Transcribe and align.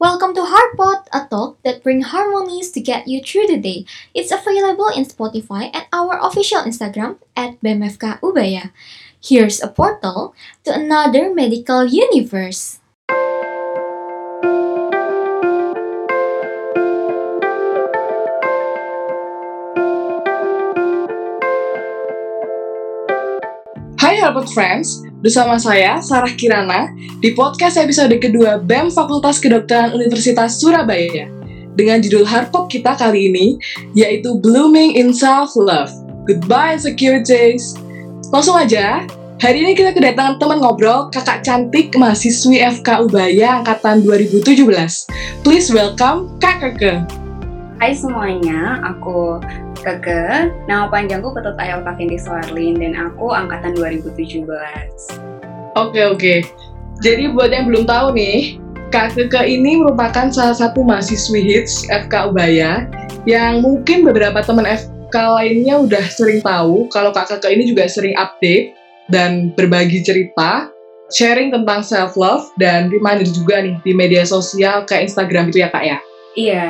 Welcome 0.00 0.34
to 0.34 0.42
Heartpot, 0.42 1.06
a 1.14 1.30
talk 1.30 1.62
that 1.62 1.84
brings 1.84 2.06
harmonies 2.10 2.72
to 2.72 2.80
get 2.80 3.06
you 3.06 3.22
through 3.22 3.46
the 3.46 3.56
day. 3.56 3.86
It's 4.12 4.32
available 4.34 4.90
in 4.90 5.06
Spotify 5.06 5.70
and 5.72 5.86
our 5.92 6.18
official 6.18 6.66
Instagram 6.66 7.22
at 7.36 7.62
BMFK 7.62 8.18
Ubaya. 8.18 8.72
Here's 9.22 9.62
a 9.62 9.68
portal 9.68 10.34
to 10.64 10.74
another 10.74 11.32
medical 11.32 11.86
universe. 11.86 12.80
Hi, 24.02 24.18
Harvard 24.18 24.50
Friends, 24.50 25.06
bersama 25.24 25.56
saya 25.56 26.04
Sarah 26.04 26.36
Kirana 26.36 26.92
di 27.24 27.32
podcast 27.32 27.80
episode 27.80 28.12
kedua 28.20 28.60
BEM 28.60 28.92
Fakultas 28.92 29.40
Kedokteran 29.40 29.96
Universitas 29.96 30.60
Surabaya 30.60 31.32
dengan 31.80 32.04
judul 32.04 32.28
Harpop 32.28 32.68
kita 32.68 32.92
kali 32.92 33.32
ini 33.32 33.56
yaitu 33.96 34.36
Blooming 34.36 35.00
in 35.00 35.16
Self-Love. 35.16 35.88
Goodbye 36.28 36.76
insecurities. 36.76 37.72
Langsung 38.36 38.52
aja, 38.60 39.08
hari 39.40 39.64
ini 39.64 39.72
kita 39.72 39.96
kedatangan 39.96 40.36
teman 40.36 40.60
ngobrol 40.60 41.08
kakak 41.08 41.40
cantik 41.40 41.96
mahasiswi 41.96 42.60
FK 42.60 43.08
Ubaya 43.08 43.64
angkatan 43.64 44.04
2017. 44.04 44.60
Please 45.40 45.72
welcome 45.72 46.36
Kak 46.36 46.60
Keke. 46.60 47.00
Hai 47.80 47.96
semuanya, 47.96 48.76
aku 48.92 49.40
Keke, 49.84 50.48
nama 50.64 50.88
panjangku 50.88 51.36
Ketut 51.36 51.60
Ayel 51.60 51.84
Kavindi 51.84 52.16
Soarlin 52.16 52.80
dan 52.80 52.96
aku 52.96 53.36
angkatan 53.36 53.76
2017. 53.76 54.48
Oke 55.76 56.00
oke. 56.08 56.34
Jadi 57.04 57.28
buat 57.36 57.52
yang 57.52 57.68
belum 57.68 57.84
tahu 57.84 58.16
nih, 58.16 58.56
Kak 58.88 59.12
Keke 59.12 59.44
ini 59.44 59.76
merupakan 59.76 60.32
salah 60.32 60.56
satu 60.56 60.80
mahasiswi 60.80 61.44
hits 61.44 61.84
FK 61.92 62.32
Ubaya 62.32 62.88
yang 63.28 63.60
mungkin 63.60 64.08
beberapa 64.08 64.40
teman 64.40 64.64
FK 64.64 65.12
lainnya 65.12 65.84
udah 65.84 66.04
sering 66.08 66.40
tahu 66.40 66.88
kalau 66.88 67.12
Kak 67.12 67.28
Keke 67.36 67.52
ini 67.52 67.68
juga 67.68 67.84
sering 67.84 68.16
update 68.16 68.72
dan 69.12 69.52
berbagi 69.52 70.00
cerita, 70.00 70.72
sharing 71.12 71.52
tentang 71.52 71.84
self 71.84 72.16
love 72.16 72.48
dan 72.56 72.88
reminder 72.88 73.28
juga 73.28 73.60
nih 73.60 73.76
di 73.84 73.92
media 73.92 74.24
sosial 74.24 74.88
kayak 74.88 75.12
Instagram 75.12 75.52
itu 75.52 75.60
ya 75.60 75.68
Kak 75.68 75.84
ya. 75.84 75.98
Iya, 76.34 76.66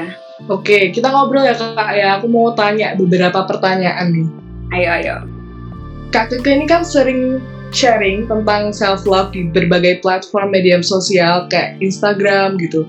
Oke, 0.50 0.90
kita 0.90 1.14
ngobrol 1.14 1.46
ya 1.46 1.54
Kak 1.54 1.90
ya. 1.94 2.18
Aku 2.18 2.26
mau 2.26 2.50
tanya 2.58 2.98
beberapa 2.98 3.46
pertanyaan 3.46 4.10
nih. 4.10 4.28
ayo 4.74 4.88
ayo. 4.98 5.16
Kak 6.10 6.34
Keke 6.34 6.50
ini 6.58 6.66
kan 6.66 6.82
sering 6.82 7.38
sharing 7.70 8.26
tentang 8.26 8.74
self 8.74 9.06
love 9.06 9.30
di 9.30 9.46
berbagai 9.50 10.02
platform 10.02 10.50
media 10.50 10.82
sosial 10.82 11.46
kayak 11.50 11.78
Instagram 11.78 12.58
gitu. 12.58 12.82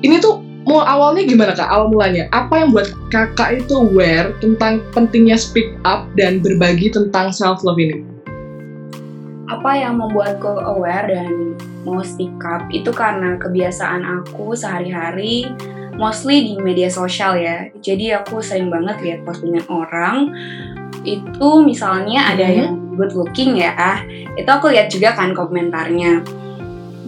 Ini 0.00 0.20
tuh 0.20 0.40
mau 0.68 0.84
awalnya 0.84 1.24
gimana 1.24 1.52
kak? 1.56 1.68
Awal 1.68 1.92
mulanya 1.92 2.24
apa 2.36 2.60
yang 2.60 2.72
buat 2.72 2.92
kakak 3.08 3.64
itu 3.64 3.72
aware 3.72 4.32
tentang 4.44 4.84
pentingnya 4.92 5.40
speak 5.40 5.72
up 5.84 6.08
dan 6.16 6.40
berbagi 6.40 6.92
tentang 6.92 7.32
self 7.32 7.64
love 7.64 7.80
ini? 7.80 8.04
Apa 9.48 9.80
yang 9.80 9.96
membuatku 9.96 10.60
aware 10.60 11.08
dan 11.08 11.56
mau 11.88 12.04
speak 12.04 12.36
up 12.44 12.68
itu 12.68 12.92
karena 12.92 13.40
kebiasaan 13.40 14.04
aku 14.04 14.52
sehari-hari 14.52 15.48
mostly 15.98 16.46
di 16.46 16.54
media 16.62 16.88
sosial 16.88 17.36
ya. 17.36 17.68
Jadi 17.82 18.14
aku 18.14 18.38
sering 18.38 18.70
banget 18.70 19.02
lihat 19.02 19.20
postingan 19.26 19.66
orang 19.68 20.30
itu 21.02 21.48
misalnya 21.62 22.32
ada 22.32 22.46
Mhm. 22.46 22.54
yang 22.54 22.70
good 22.98 23.12
looking 23.14 23.54
ya, 23.58 24.02
itu 24.34 24.48
aku 24.48 24.70
lihat 24.70 24.90
juga 24.90 25.14
kan 25.14 25.34
komentarnya. 25.34 26.22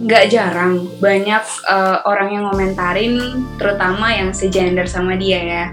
Nggak 0.01 0.25
jarang 0.31 0.87
banyak 0.99 1.43
eh, 1.67 1.97
orang 2.07 2.29
yang 2.35 2.43
ngomentarin, 2.51 3.15
terutama 3.55 4.11
yang 4.11 4.35
segender 4.35 4.87
sama 4.87 5.15
dia 5.15 5.39
ya. 5.39 5.65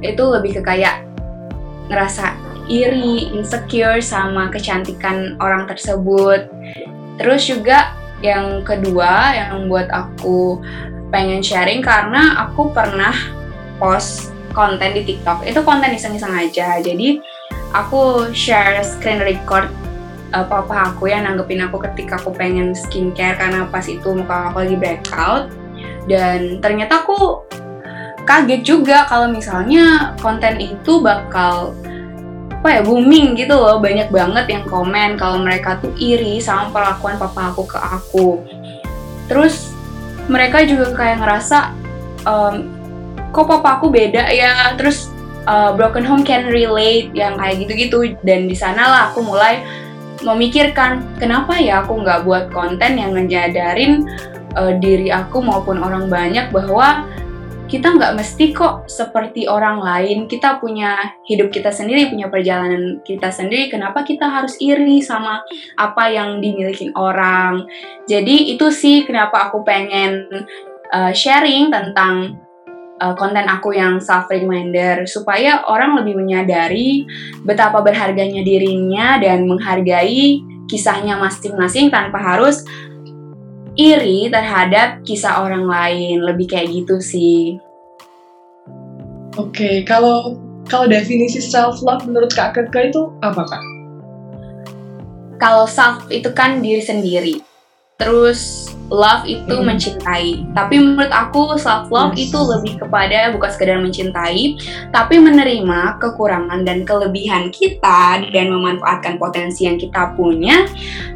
Itu 0.00 0.28
lebih 0.32 0.60
ke 0.60 0.62
kayak 0.64 1.04
ngerasa 1.88 2.36
iri, 2.66 3.30
insecure 3.32 4.02
sama 4.02 4.50
kecantikan 4.50 5.38
orang 5.38 5.70
tersebut. 5.70 6.50
Terus 7.16 7.42
juga 7.48 7.94
yang 8.20 8.64
kedua 8.64 9.32
yang 9.36 9.48
membuat 9.60 9.88
aku 9.92 10.60
pengen 11.10 11.40
sharing 11.42 11.82
karena 11.84 12.46
aku 12.46 12.70
pernah 12.74 13.14
post 13.78 14.32
konten 14.56 14.96
di 14.96 15.04
TikTok. 15.04 15.44
Itu 15.44 15.60
konten 15.62 15.92
iseng-iseng 15.92 16.32
aja. 16.32 16.80
Jadi 16.80 17.20
aku 17.76 18.32
share 18.32 18.80
screen 18.80 19.20
record 19.20 19.68
uh, 20.32 20.46
papa 20.46 20.92
aku 20.92 21.12
yang 21.12 21.28
nanggepin 21.28 21.62
aku 21.62 21.78
ketika 21.92 22.16
aku 22.18 22.32
pengen 22.32 22.72
skincare 22.72 23.36
karena 23.36 23.68
pas 23.68 23.84
itu 23.84 24.08
muka 24.16 24.50
aku 24.50 24.64
lagi 24.64 24.76
breakout 24.80 25.52
dan 26.08 26.58
ternyata 26.64 27.04
aku 27.04 27.44
kaget 28.26 28.62
juga 28.66 29.06
kalau 29.06 29.30
misalnya 29.30 30.16
konten 30.18 30.58
itu 30.58 30.98
bakal 31.04 31.76
apa 32.56 32.68
ya 32.72 32.82
booming 32.82 33.38
gitu 33.38 33.54
loh 33.54 33.78
banyak 33.78 34.10
banget 34.10 34.50
yang 34.50 34.64
komen 34.66 35.14
kalau 35.14 35.38
mereka 35.38 35.78
tuh 35.78 35.94
iri 36.00 36.42
sama 36.42 36.72
perlakuan 36.74 37.14
papa 37.14 37.54
aku 37.54 37.62
ke 37.62 37.78
aku 37.78 38.28
terus 39.30 39.75
mereka 40.26 40.62
juga 40.66 40.94
kayak 40.94 41.22
ngerasa 41.22 41.58
ehm, 42.26 42.56
kok 43.30 43.46
papa 43.46 43.80
aku 43.80 43.90
beda 43.92 44.30
ya? 44.32 44.74
Terus 44.74 45.10
uh, 45.46 45.72
broken 45.74 46.02
home 46.02 46.26
can 46.26 46.50
relate 46.50 47.14
yang 47.14 47.38
kayak 47.38 47.62
gitu-gitu. 47.66 48.18
Dan 48.26 48.50
di 48.50 48.56
sanalah 48.58 49.12
aku 49.12 49.22
mulai 49.22 49.62
memikirkan 50.24 51.04
kenapa 51.20 51.60
ya 51.60 51.84
aku 51.84 52.02
nggak 52.02 52.24
buat 52.24 52.44
konten 52.50 52.96
yang 52.98 53.14
ngejadarin 53.14 54.08
uh, 54.56 54.72
diri 54.80 55.12
aku 55.12 55.44
maupun 55.44 55.78
orang 55.78 56.08
banyak 56.08 56.48
bahwa 56.50 57.04
kita 57.66 57.98
nggak 57.98 58.14
mesti 58.14 58.54
kok 58.54 58.86
seperti 58.86 59.50
orang 59.50 59.82
lain. 59.82 60.30
Kita 60.30 60.62
punya 60.62 61.18
hidup 61.26 61.50
kita 61.50 61.74
sendiri, 61.74 62.10
punya 62.10 62.30
perjalanan 62.30 63.02
kita 63.02 63.34
sendiri. 63.34 63.66
Kenapa 63.68 64.06
kita 64.06 64.30
harus 64.30 64.54
iri 64.62 65.02
sama 65.02 65.42
apa 65.74 66.04
yang 66.10 66.38
dimiliki 66.38 66.94
orang? 66.94 67.66
Jadi 68.06 68.54
itu 68.54 68.70
sih 68.70 69.02
kenapa 69.02 69.50
aku 69.50 69.66
pengen 69.66 70.30
uh, 70.94 71.10
sharing 71.10 71.74
tentang 71.74 72.38
uh, 73.02 73.14
konten 73.18 73.44
aku 73.50 73.74
yang 73.74 73.98
self 73.98 74.30
reminder 74.30 75.02
supaya 75.04 75.66
orang 75.66 75.98
lebih 75.98 76.22
menyadari 76.22 77.02
betapa 77.42 77.82
berharganya 77.82 78.46
dirinya 78.46 79.18
dan 79.18 79.42
menghargai 79.42 80.38
kisahnya 80.70 81.18
masing-masing 81.18 81.90
tanpa 81.90 82.18
harus 82.18 82.66
iri 83.76 84.32
terhadap 84.32 85.04
kisah 85.04 85.44
orang 85.44 85.68
lain 85.68 86.24
lebih 86.24 86.48
kayak 86.48 86.72
gitu 86.72 86.98
sih 86.98 87.60
Oke, 89.36 89.84
kalau 89.84 90.40
kalau 90.64 90.88
definisi 90.88 91.44
self 91.44 91.84
love 91.84 92.08
menurut 92.08 92.32
kak 92.32 92.56
Keke 92.56 92.88
itu 92.88 93.02
apa 93.20 93.44
kak? 93.44 93.62
kalau 95.36 95.68
self 95.68 96.08
itu 96.08 96.32
kan 96.32 96.64
diri 96.64 96.80
sendiri 96.80 97.44
terus 97.96 98.72
love 98.88 99.24
itu 99.24 99.52
Hmm. 99.52 99.68
mencintai 99.68 100.44
tapi 100.52 100.80
menurut 100.80 101.12
aku 101.12 101.56
self 101.60 101.92
love 101.92 102.16
Yes. 102.16 102.28
itu 102.28 102.38
lebih 102.40 102.72
kepada 102.80 103.32
bukan 103.32 103.50
sekedar 103.52 103.76
mencintai 103.76 104.56
tapi 104.92 105.20
menerima 105.20 106.00
kekurangan 106.00 106.64
dan 106.64 106.84
kelebihan 106.88 107.52
kita 107.52 108.24
dan 108.32 108.46
memanfaatkan 108.48 109.20
potensi 109.20 109.68
yang 109.68 109.76
kita 109.76 110.16
punya 110.16 110.64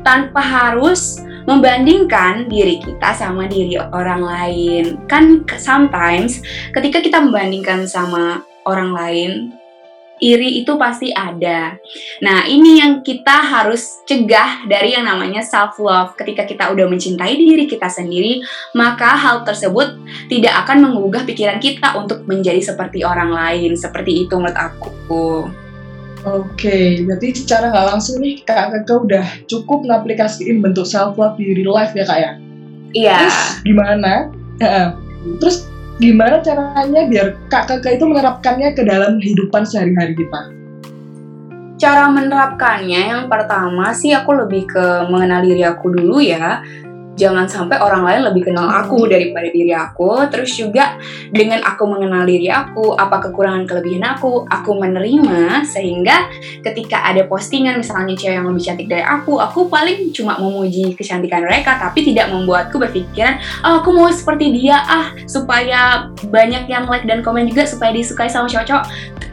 tanpa 0.04 0.40
harus 0.40 1.24
membandingkan 1.48 2.48
diri 2.48 2.80
kita 2.80 3.12
sama 3.16 3.46
diri 3.46 3.76
orang 3.78 4.22
lain 4.24 4.84
kan 5.06 5.44
sometimes 5.56 6.40
ketika 6.76 7.00
kita 7.00 7.18
membandingkan 7.20 7.84
sama 7.88 8.44
orang 8.68 8.90
lain 8.92 9.32
iri 10.20 10.60
itu 10.60 10.76
pasti 10.76 11.08
ada 11.16 11.80
Nah, 12.20 12.44
ini 12.44 12.84
yang 12.84 13.00
kita 13.00 13.32
harus 13.40 14.04
cegah 14.04 14.68
dari 14.68 14.92
yang 14.92 15.08
namanya 15.08 15.40
self 15.40 15.80
love. 15.80 16.12
Ketika 16.20 16.44
kita 16.44 16.68
udah 16.68 16.84
mencintai 16.84 17.32
diri 17.32 17.64
kita 17.64 17.88
sendiri, 17.88 18.44
maka 18.76 19.16
hal 19.16 19.42
tersebut 19.42 19.96
tidak 20.28 20.52
akan 20.64 20.84
menggugah 20.84 21.24
pikiran 21.24 21.56
kita 21.56 21.96
untuk 21.96 22.28
menjadi 22.28 22.60
seperti 22.60 23.00
orang 23.00 23.32
lain. 23.32 23.72
Seperti 23.72 24.28
itu 24.28 24.36
menurut 24.36 24.56
aku. 24.56 25.48
Oke, 26.20 27.00
berarti 27.08 27.32
secara 27.32 27.72
nggak 27.72 27.86
langsung 27.96 28.20
nih 28.20 28.44
kak 28.44 28.76
Keke 28.76 29.08
udah 29.08 29.24
cukup 29.48 29.88
ngaplikasiin 29.88 30.60
bentuk 30.60 30.84
self 30.84 31.16
love 31.16 31.40
di 31.40 31.56
real 31.56 31.72
life 31.72 31.96
ya 31.96 32.04
kak 32.04 32.18
ya? 32.20 32.32
Iya. 32.92 33.18
Terus 33.24 33.38
gimana? 33.64 34.12
Terus 35.40 35.56
gimana 35.96 36.44
caranya 36.44 37.08
biar 37.08 37.40
kak 37.48 37.72
Keke 37.72 37.96
itu 37.96 38.04
menerapkannya 38.04 38.76
ke 38.76 38.84
dalam 38.84 39.16
kehidupan 39.16 39.64
sehari-hari 39.64 40.12
kita? 40.12 40.40
Cara 41.80 42.12
menerapkannya 42.12 43.00
yang 43.16 43.24
pertama 43.32 43.96
sih 43.96 44.12
aku 44.12 44.36
lebih 44.36 44.68
ke 44.68 45.08
mengenal 45.08 45.40
diri 45.40 45.64
aku 45.64 45.88
dulu 45.88 46.20
ya. 46.20 46.60
Jangan 47.20 47.44
sampai 47.44 47.76
orang 47.76 48.08
lain 48.08 48.32
lebih 48.32 48.48
kenal 48.48 48.64
aku 48.64 49.04
daripada 49.04 49.52
diri 49.52 49.76
aku. 49.76 50.24
Terus 50.32 50.56
juga 50.56 50.96
dengan 51.28 51.60
aku 51.60 51.84
mengenal 51.84 52.24
diri 52.24 52.48
aku 52.48 52.96
apa 52.96 53.20
kekurangan 53.28 53.68
kelebihan 53.68 54.16
aku 54.16 54.48
aku 54.48 54.80
menerima 54.80 55.68
sehingga 55.68 56.32
ketika 56.64 57.04
ada 57.04 57.28
postingan 57.28 57.76
misalnya 57.76 58.16
cewek 58.16 58.40
yang 58.40 58.48
lebih 58.48 58.64
cantik 58.64 58.88
dari 58.88 59.04
aku 59.04 59.36
aku 59.36 59.68
paling 59.68 60.08
cuma 60.16 60.40
memuji 60.40 60.96
kecantikan 60.96 61.44
mereka 61.44 61.76
tapi 61.76 62.00
tidak 62.00 62.32
membuatku 62.32 62.80
berpikiran 62.80 63.36
oh, 63.68 63.84
aku 63.84 63.92
mau 63.92 64.08
seperti 64.08 64.56
dia 64.56 64.80
ah 64.80 65.12
supaya 65.28 66.08
banyak 66.32 66.64
yang 66.70 66.88
like 66.88 67.04
dan 67.04 67.20
komen 67.20 67.44
juga 67.44 67.68
supaya 67.68 67.92
disukai 67.92 68.32
sama 68.32 68.48
cowok-cowok. 68.48 68.86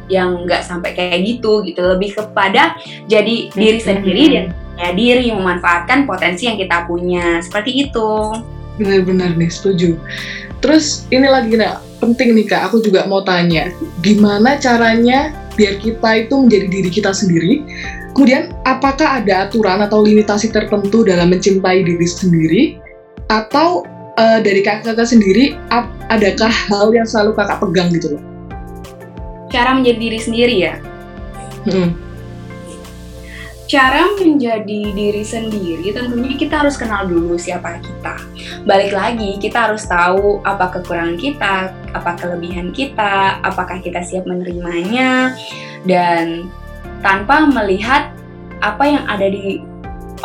Yang 0.08 0.30
nggak 0.48 0.62
sampai 0.64 0.92
kayak 0.96 1.20
gitu 1.24 1.64
gitu. 1.64 1.80
Lebih 1.84 2.16
kepada 2.20 2.76
jadi 3.08 3.52
diri 3.52 3.80
sendiri 3.80 4.24
dan 4.32 4.46
ya 4.78 4.94
diri 4.94 5.34
memanfaatkan 5.34 6.06
potensi 6.06 6.46
yang 6.46 6.58
kita 6.58 6.86
punya 6.86 7.42
seperti 7.42 7.90
itu 7.90 8.12
Benar-benar 8.78 9.34
nih, 9.42 9.50
setuju. 9.50 9.98
Terus 10.62 11.10
ini 11.10 11.26
lagi 11.26 11.58
nah, 11.58 11.82
penting 11.98 12.38
nih 12.38 12.46
kak, 12.46 12.70
aku 12.70 12.78
juga 12.86 13.10
mau 13.10 13.26
tanya, 13.26 13.74
gimana 14.06 14.54
caranya 14.62 15.34
biar 15.58 15.82
kita 15.82 16.30
itu 16.30 16.46
menjadi 16.46 16.68
diri 16.70 16.90
kita 16.94 17.10
sendiri? 17.10 17.66
Kemudian 18.14 18.54
apakah 18.70 19.26
ada 19.26 19.50
aturan 19.50 19.82
atau 19.82 20.06
limitasi 20.06 20.54
tertentu 20.54 21.02
dalam 21.02 21.34
mencintai 21.34 21.82
diri 21.90 22.06
sendiri? 22.06 22.62
Atau 23.34 23.82
eh, 24.22 24.46
dari 24.46 24.62
kakak-kakak 24.62 25.10
sendiri, 25.10 25.58
ap- 25.74 25.98
adakah 26.14 26.54
hal 26.70 26.94
yang 26.94 27.10
selalu 27.10 27.34
kakak 27.34 27.58
pegang 27.58 27.90
gitu 27.90 28.14
loh? 28.14 28.22
cara 29.48 29.76
menjadi 29.76 30.00
diri 30.00 30.20
sendiri 30.20 30.56
ya 30.60 30.76
Hmm. 31.68 31.92
Cara 33.68 34.16
menjadi 34.16 34.96
diri 34.96 35.24
sendiri 35.28 35.92
tentunya 35.92 36.40
kita 36.40 36.64
harus 36.64 36.80
kenal 36.80 37.04
dulu 37.04 37.36
siapa 37.36 37.84
kita. 37.84 38.16
Balik 38.64 38.96
lagi, 38.96 39.36
kita 39.38 39.70
harus 39.70 39.84
tahu 39.84 40.40
apa 40.48 40.72
kekurangan 40.80 41.20
kita, 41.20 41.76
apa 41.92 42.12
kelebihan 42.16 42.72
kita, 42.72 43.44
apakah 43.44 43.84
kita 43.84 44.00
siap 44.00 44.24
menerimanya, 44.24 45.36
dan 45.84 46.48
tanpa 47.04 47.44
melihat 47.44 48.16
apa 48.64 48.84
yang 48.88 49.04
ada 49.06 49.28
di 49.28 49.62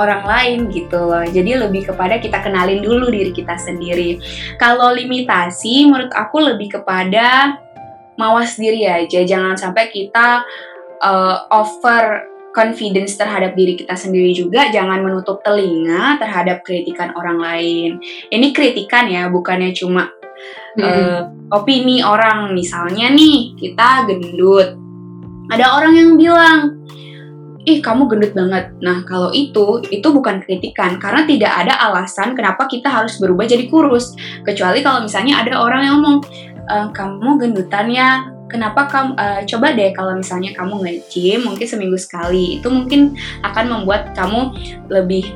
orang 0.01 0.25
lain 0.25 0.59
gitu 0.73 0.97
loh. 0.97 1.27
Jadi 1.27 1.59
lebih 1.59 1.91
kepada 1.91 2.17
kita 2.23 2.41
kenalin 2.41 2.81
dulu 2.81 3.11
diri 3.13 3.35
kita 3.35 3.59
sendiri. 3.59 4.23
Kalau 4.57 4.95
limitasi 4.95 5.91
menurut 5.91 6.15
aku 6.15 6.41
lebih 6.41 6.81
kepada 6.81 7.59
mawas 8.17 8.57
diri 8.57 8.89
aja. 8.89 9.21
Jangan 9.21 9.59
sampai 9.59 9.93
kita 9.93 10.47
uh, 11.05 11.37
over 11.53 12.32
confidence 12.53 13.17
terhadap 13.17 13.57
diri 13.57 13.75
kita 13.75 13.97
sendiri 13.97 14.37
juga 14.37 14.69
jangan 14.69 15.01
menutup 15.01 15.41
telinga 15.41 16.21
terhadap 16.21 16.63
kritikan 16.63 17.13
orang 17.17 17.41
lain. 17.41 17.91
Ini 18.29 18.53
kritikan 18.53 19.09
ya, 19.09 19.33
bukannya 19.33 19.73
cuma 19.73 20.13
Hmm. 20.77 20.83
eh, 20.83 21.21
opini 21.53 22.01
orang. 22.01 22.57
Misalnya 22.57 23.13
nih, 23.13 23.57
kita 23.57 24.09
gendut. 24.09 24.75
Ada 25.53 25.77
orang 25.77 25.93
yang 25.93 26.11
bilang, 26.17 26.81
"Ih, 27.69 27.85
kamu 27.85 28.09
gendut 28.09 28.33
banget." 28.33 28.73
Nah, 28.81 29.05
kalau 29.05 29.29
itu 29.37 29.85
itu 29.93 30.09
bukan 30.09 30.41
kritikan 30.41 30.97
karena 30.97 31.29
tidak 31.29 31.53
ada 31.53 31.77
alasan 31.93 32.33
kenapa 32.33 32.65
kita 32.65 32.89
harus 32.89 33.21
berubah 33.21 33.45
jadi 33.45 33.69
kurus. 33.69 34.17
Kecuali 34.43 34.81
kalau 34.81 35.05
misalnya 35.05 35.45
ada 35.45 35.61
orang 35.61 35.81
yang 35.85 35.95
ngomong, 36.01 36.19
"Eh, 36.65 36.89
"Kamu 36.89 37.37
gendutan 37.37 37.93
ya, 37.93 38.32
kenapa 38.53 38.87
kamu 38.87 39.11
eh, 39.17 39.41
coba 39.49 39.67
deh 39.73 39.91
kalau 39.97 40.13
misalnya 40.15 40.53
kamu 40.53 40.75
nge-gym 40.85 41.41
mungkin 41.49 41.67
seminggu 41.67 41.97
sekali 41.97 42.61
itu 42.61 42.69
mungkin 42.69 43.17
akan 43.41 43.65
membuat 43.73 44.13
kamu 44.13 44.53
lebih 44.93 45.33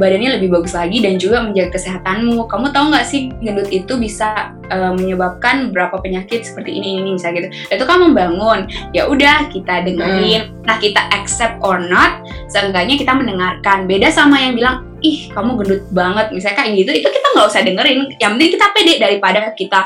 badannya 0.00 0.40
lebih 0.40 0.48
bagus 0.56 0.72
lagi 0.72 1.04
dan 1.04 1.20
juga 1.20 1.44
menjaga 1.44 1.76
kesehatanmu. 1.76 2.48
Kamu 2.48 2.72
tahu 2.72 2.84
nggak 2.88 3.04
sih 3.04 3.28
gendut 3.44 3.68
itu 3.68 3.92
bisa 4.00 4.56
eh, 4.72 4.92
menyebabkan 4.96 5.68
beberapa 5.68 6.00
penyakit 6.00 6.48
seperti 6.48 6.72
ini 6.72 7.04
ini 7.04 7.20
misalnya 7.20 7.44
gitu. 7.44 7.76
Itu 7.76 7.84
kan 7.84 8.00
membangun. 8.00 8.64
Ya 8.96 9.04
udah 9.04 9.52
kita 9.52 9.84
dengerin. 9.84 10.56
Nah 10.64 10.80
kita 10.80 11.04
accept 11.12 11.60
or 11.60 11.76
not 11.76 12.24
seenggaknya 12.48 12.96
kita 12.96 13.12
mendengarkan. 13.12 13.84
Beda 13.84 14.08
sama 14.08 14.40
yang 14.40 14.56
bilang 14.56 14.88
ih 15.04 15.28
kamu 15.36 15.60
gendut 15.60 15.84
banget. 15.92 16.32
Misalnya 16.32 16.64
kayak 16.64 16.72
gitu 16.80 16.90
itu 17.04 17.08
kita 17.12 17.26
nggak 17.36 17.46
usah 17.52 17.62
dengerin. 17.62 17.98
Yang 18.16 18.30
penting 18.36 18.50
kita 18.56 18.66
pede 18.72 18.94
daripada 18.96 19.40
kita 19.52 19.80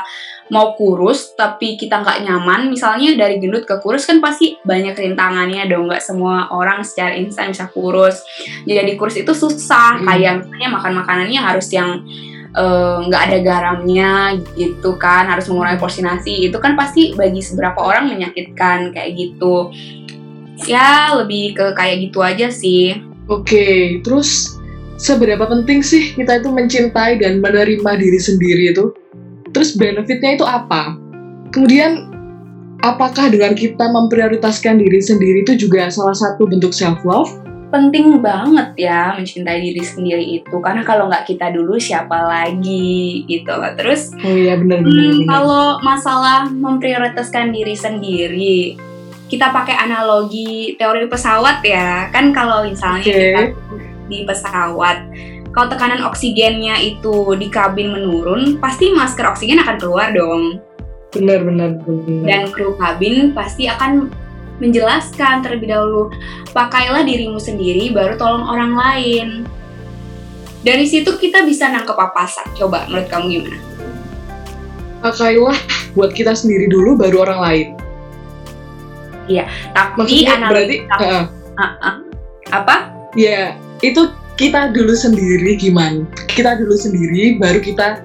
mau 0.53 0.77
kurus 0.77 1.33
tapi 1.33 1.73
kita 1.73 2.05
nggak 2.05 2.21
nyaman 2.21 2.69
misalnya 2.69 3.17
dari 3.17 3.41
gendut 3.41 3.65
ke 3.65 3.81
kurus 3.81 4.05
kan 4.05 4.21
pasti 4.21 4.61
banyak 4.61 4.93
rintangannya 4.93 5.65
dong 5.65 5.89
nggak 5.89 6.03
semua 6.05 6.53
orang 6.53 6.85
secara 6.85 7.17
instan 7.17 7.49
bisa 7.49 7.65
kurus 7.73 8.21
jadi 8.65 8.93
kurus 8.93 9.17
itu 9.17 9.33
susah 9.33 9.97
Hmm. 9.97 10.05
kayak 10.05 10.33
misalnya 10.45 10.69
makan 10.69 10.93
makanannya 11.01 11.39
harus 11.41 11.67
yang 11.73 12.05
eh, 12.53 12.97
nggak 13.09 13.21
ada 13.31 13.37
garamnya 13.41 14.13
gitu 14.53 14.95
kan 15.01 15.25
harus 15.25 15.49
mengurangi 15.49 15.81
porsi 15.81 16.05
nasi 16.05 16.47
itu 16.47 16.57
kan 16.61 16.77
pasti 16.77 17.17
bagi 17.17 17.41
beberapa 17.53 17.81
orang 17.81 18.13
menyakitkan 18.13 18.93
kayak 18.93 19.17
gitu 19.17 19.73
ya 20.69 21.17
lebih 21.19 21.57
ke 21.57 21.65
kayak 21.73 22.05
gitu 22.05 22.21
aja 22.21 22.47
sih 22.53 23.01
Oke, 23.25 23.97
terus 24.05 24.53
seberapa 25.01 25.49
penting 25.49 25.81
sih 25.81 26.13
kita 26.13 26.45
itu 26.45 26.49
mencintai 26.53 27.17
dan 27.17 27.41
menerima 27.41 27.97
diri 27.97 28.21
sendiri 28.21 28.69
itu? 28.69 28.93
Terus 29.55 29.79
benefitnya 29.79 30.35
itu 30.35 30.43
apa? 30.43 30.99
Kemudian, 31.55 32.11
apakah 32.83 33.31
dengan 33.31 33.55
kita 33.55 33.87
memprioritaskan 33.87 34.83
diri 34.83 34.99
sendiri 34.99 35.47
itu 35.47 35.55
juga 35.55 35.87
salah 35.87 36.13
satu 36.13 36.43
bentuk 36.43 36.75
self-love? 36.75 37.45
penting 37.75 38.23
banget 38.23 38.87
ya 38.87 39.11
mencintai 39.19 39.59
diri 39.59 39.83
sendiri 39.83 40.23
itu 40.39 40.55
karena 40.63 40.79
kalau 40.87 41.11
nggak 41.11 41.27
kita 41.27 41.51
dulu 41.51 41.75
siapa 41.75 42.23
lagi 42.23 43.27
gitu 43.27 43.51
loh 43.51 43.73
terus 43.75 44.15
Oh 44.23 44.31
iya, 44.31 44.55
benar-benar. 44.55 44.95
Hmm, 44.95 45.19
kalau 45.27 45.65
masalah 45.83 46.47
memprioritaskan 46.47 47.51
diri 47.51 47.75
sendiri, 47.75 48.79
kita 49.27 49.51
pakai 49.51 49.75
analogi 49.75 50.79
teori 50.79 51.09
pesawat 51.11 51.59
ya. 51.65 52.07
Kan 52.15 52.31
kalau 52.31 52.63
misalnya 52.63 53.03
Oke. 53.03 53.11
kita 53.11 53.41
di 54.07 54.23
pesawat, 54.23 54.97
kalau 55.55 55.71
tekanan 55.71 56.03
oksigennya 56.03 56.75
itu 56.83 57.31
di 57.39 57.47
kabin 57.47 57.95
menurun, 57.95 58.59
pasti 58.59 58.91
masker 58.91 59.23
oksigen 59.23 59.63
akan 59.63 59.79
keluar 59.79 60.11
dong. 60.11 60.59
Benar-benar. 61.15 61.79
benar. 61.79 62.27
Dan 62.27 62.41
kru 62.51 62.75
kabin 62.75 63.31
pasti 63.31 63.71
akan 63.71 64.11
menjelaskan 64.59 65.47
terlebih 65.47 65.71
dahulu, 65.71 66.11
pakailah 66.51 67.07
dirimu 67.07 67.39
sendiri, 67.39 67.95
baru 67.95 68.19
tolong 68.19 68.43
orang 68.43 68.75
lain. 68.75 69.27
Dari 70.59 70.83
situ 70.83 71.15
kita 71.15 71.47
bisa 71.47 71.71
nangkep 71.71 71.95
papasan. 71.95 72.51
Coba 72.59 72.83
menurut 72.91 73.07
kamu 73.07 73.25
gimana? 73.39 73.59
Pakailah 75.07 75.55
buat 75.95 76.11
kita 76.11 76.35
sendiri 76.35 76.67
dulu, 76.67 76.99
baru 76.99 77.23
orang 77.23 77.39
lain. 77.39 77.67
Tapi 79.71 79.95
Maksudnya 80.03 80.35
analogi 80.35 80.51
berarti, 80.51 80.75
heeh. 80.99 81.23
Ah, 81.55 81.71
ah. 81.79 81.95
apa? 82.51 82.75
ya 83.15 83.55
itu 83.79 84.11
kita 84.35 84.75
dulu 84.75 84.91
sendiri 84.91 85.55
gimana? 85.55 86.03
Kita 86.27 86.59
dulu 86.59 86.75
sendiri, 86.75 87.39
baru 87.39 87.59
kita 87.63 88.03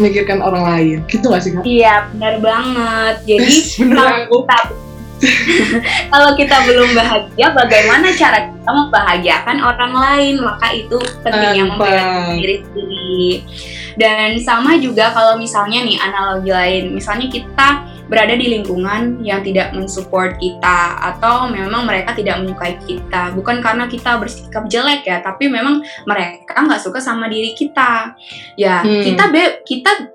memikirkan 0.00 0.40
orang 0.40 0.64
lain. 0.64 0.98
Gitu 1.08 1.28
gak 1.28 1.44
sih, 1.44 1.52
Kak? 1.52 1.64
Iya, 1.68 2.08
benar 2.16 2.34
banget. 2.40 3.14
Jadi 3.28 3.54
bener 3.84 3.96
kalau 3.96 4.16
aku. 4.16 4.36
kita 4.44 4.58
kalau 6.12 6.30
kita 6.34 6.56
belum 6.64 6.96
bahagia, 6.96 7.52
bagaimana 7.52 8.08
cara 8.16 8.48
kita 8.48 8.70
membahagiakan 8.70 9.56
orang 9.60 9.92
lain? 9.92 10.34
Maka 10.40 10.66
itu 10.72 10.96
pentingnya 11.20 11.64
memprioritaskan 11.68 12.36
diri 12.40 12.56
sendiri. 12.64 13.28
Dan 14.00 14.40
sama 14.40 14.80
juga 14.80 15.12
kalau 15.12 15.36
misalnya 15.36 15.84
nih 15.84 15.98
analogi 16.00 16.50
lain, 16.50 16.84
misalnya 16.96 17.28
kita 17.28 17.84
berada 18.10 18.34
di 18.34 18.50
lingkungan 18.50 19.22
yang 19.22 19.38
tidak 19.46 19.70
mensupport 19.70 20.34
kita 20.42 20.98
atau 20.98 21.46
memang 21.46 21.86
mereka 21.86 22.10
tidak 22.10 22.42
menyukai 22.42 22.74
kita 22.82 23.30
bukan 23.38 23.62
karena 23.62 23.86
kita 23.86 24.18
bersikap 24.18 24.66
jelek 24.66 25.06
ya 25.06 25.22
tapi 25.22 25.46
memang 25.46 25.78
mereka 26.10 26.58
nggak 26.58 26.82
suka 26.82 26.98
sama 26.98 27.30
diri 27.30 27.54
kita 27.54 28.18
ya 28.58 28.82
Hmm. 28.82 29.06
kita 29.06 29.24
be 29.30 29.62
kita 29.62 30.10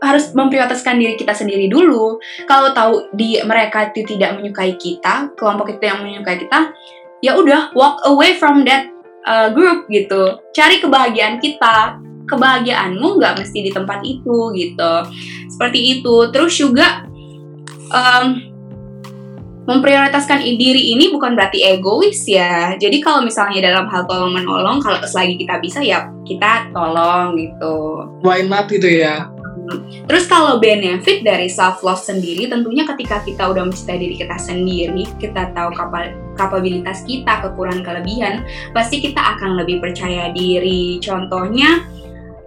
harus 0.00 0.32
memprioritaskan 0.32 0.96
diri 0.96 1.14
kita 1.14 1.36
sendiri 1.36 1.68
dulu. 1.68 2.16
Kalau 2.48 2.72
tahu 2.72 3.12
di 3.12 3.36
mereka 3.44 3.92
itu 3.92 4.16
tidak 4.16 4.40
menyukai 4.40 4.74
kita 4.80 5.32
kelompok 5.36 5.76
itu 5.76 5.84
yang 5.84 6.00
menyukai 6.00 6.40
kita 6.40 6.72
ya 7.20 7.36
udah 7.36 7.72
walk 7.76 8.00
away 8.08 8.36
from 8.40 8.64
that 8.64 8.88
uh, 9.28 9.52
group 9.52 9.86
gitu. 9.92 10.40
Cari 10.56 10.80
kebahagiaan 10.80 11.38
kita. 11.38 12.00
Kebahagiaanmu 12.30 13.18
nggak 13.18 13.42
mesti 13.42 13.58
di 13.58 13.70
tempat 13.74 14.00
itu 14.06 14.54
gitu. 14.54 14.92
Seperti 15.50 15.98
itu. 15.98 16.30
Terus 16.30 16.54
juga 16.54 17.02
em, 17.90 18.50
memprioritaskan 19.66 20.38
diri 20.54 20.94
ini 20.94 21.10
bukan 21.10 21.34
berarti 21.34 21.66
egois 21.66 22.22
ya. 22.30 22.78
Jadi 22.78 23.02
kalau 23.02 23.26
misalnya 23.26 23.74
dalam 23.74 23.90
hal 23.90 24.06
tolong 24.06 24.30
menolong 24.30 24.78
kalau 24.78 25.02
selagi 25.02 25.42
kita 25.42 25.58
bisa 25.58 25.82
ya 25.82 26.06
kita 26.22 26.70
tolong 26.70 27.34
gitu. 27.34 28.06
Why 28.22 28.46
not 28.46 28.70
gitu 28.70 28.86
ya? 28.86 29.26
Terus 30.06 30.24
kalau 30.26 30.58
benefit 30.58 31.22
dari 31.22 31.46
self 31.46 31.82
love 31.86 32.02
sendiri, 32.02 32.50
tentunya 32.50 32.82
ketika 32.86 33.22
kita 33.22 33.46
udah 33.50 33.66
mencintai 33.68 33.98
diri 33.98 34.16
kita 34.18 34.36
sendiri, 34.36 35.06
kita 35.22 35.54
tahu 35.54 35.70
kapal 35.74 36.10
kapabilitas 36.34 37.04
kita, 37.04 37.44
kekurangan 37.44 37.84
kelebihan, 37.84 38.42
pasti 38.72 38.98
kita 38.98 39.20
akan 39.36 39.60
lebih 39.60 39.78
percaya 39.78 40.32
diri. 40.34 40.98
Contohnya 40.98 41.84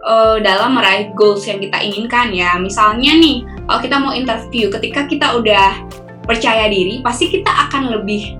uh, 0.03 0.37
dalam 0.43 0.75
meraih 0.75 1.15
goals 1.15 1.47
yang 1.47 1.63
kita 1.63 1.79
inginkan 1.79 2.35
ya. 2.35 2.59
Misalnya 2.59 3.15
nih, 3.15 3.45
kalau 3.67 3.79
kita 3.79 3.95
mau 3.99 4.13
interview, 4.13 4.67
ketika 4.73 5.07
kita 5.07 5.27
udah 5.39 5.83
percaya 6.23 6.67
diri, 6.71 7.03
pasti 7.03 7.31
kita 7.31 7.51
akan 7.69 7.99
lebih 7.99 8.35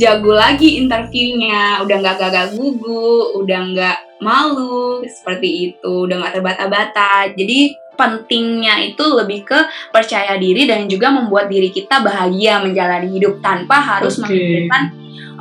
jago 0.00 0.32
lagi 0.32 0.80
interviewnya, 0.80 1.84
udah 1.84 1.96
nggak 2.00 2.18
gagal 2.18 2.46
gugu, 2.56 3.36
udah 3.36 3.60
nggak 3.74 3.98
malu 4.20 5.02
seperti 5.04 5.72
itu, 5.72 6.06
udah 6.06 6.16
nggak 6.20 6.34
terbata-bata. 6.38 7.32
Jadi 7.34 7.74
pentingnya 8.00 8.80
itu 8.80 9.04
lebih 9.12 9.44
ke 9.44 9.58
percaya 9.92 10.40
diri 10.40 10.64
dan 10.64 10.88
juga 10.88 11.12
membuat 11.12 11.52
diri 11.52 11.68
kita 11.68 12.00
bahagia 12.00 12.64
menjalani 12.64 13.12
hidup 13.12 13.44
tanpa 13.44 13.76
harus 13.76 14.16
Oke. 14.16 14.32
memikirkan 14.32 14.96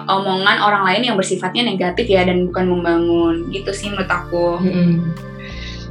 omongan 0.08 0.58
orang 0.60 0.84
lain 0.88 1.12
yang 1.12 1.16
bersifatnya 1.16 1.64
negatif 1.64 2.08
ya 2.08 2.28
dan 2.28 2.48
bukan 2.52 2.66
membangun 2.68 3.36
gitu 3.52 3.72
sih 3.72 3.88
menurut 3.88 4.12
aku. 4.12 4.60
Mm-mm. 4.60 5.12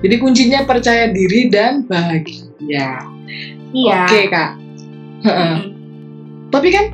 Jadi 0.04 0.14
kuncinya 0.20 0.62
percaya 0.68 1.08
diri 1.08 1.48
dan 1.48 1.88
bahagia. 1.88 3.00
Iya. 3.72 4.00
Oke 4.04 4.20
kak. 4.28 4.50
Heeh. 5.24 5.52
Mm-mm. 5.56 5.56
Tapi 6.48 6.68
kan 6.72 6.84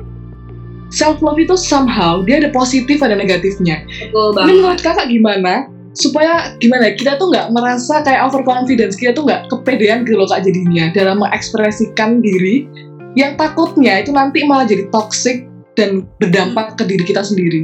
self 0.91 1.19
love 1.19 1.39
itu 1.39 1.55
somehow 1.59 2.23
dia 2.23 2.39
ada 2.39 2.51
positif 2.51 3.03
ada 3.03 3.15
negatifnya. 3.15 3.83
Betul 3.87 4.31
Ini 4.31 4.35
banget. 4.35 4.55
menurut 4.55 4.79
kakak 4.83 5.07
gimana? 5.11 5.74
Supaya 5.95 6.53
gimana 6.59 6.91
ya, 6.91 6.93
kita 6.99 7.11
tuh 7.15 7.31
nggak 7.31 7.55
merasa 7.55 8.03
kayak 8.03 8.27
overconfidence 8.27 8.99
kita 8.99 9.15
tuh 9.15 9.23
nggak 9.23 9.47
kepedean 9.47 10.03
gitu 10.03 10.19
loh 10.19 10.27
kak 10.27 10.43
jadinya. 10.43 10.91
Dalam 10.91 11.23
mengekspresikan 11.23 12.19
diri 12.19 12.67
yang 13.15 13.39
takutnya 13.39 14.03
itu 14.03 14.11
nanti 14.11 14.43
malah 14.43 14.67
jadi 14.67 14.91
toxic 14.91 15.47
dan 15.79 16.03
berdampak 16.19 16.75
ke 16.75 16.83
diri 16.83 17.03
kita 17.07 17.23
sendiri. 17.23 17.63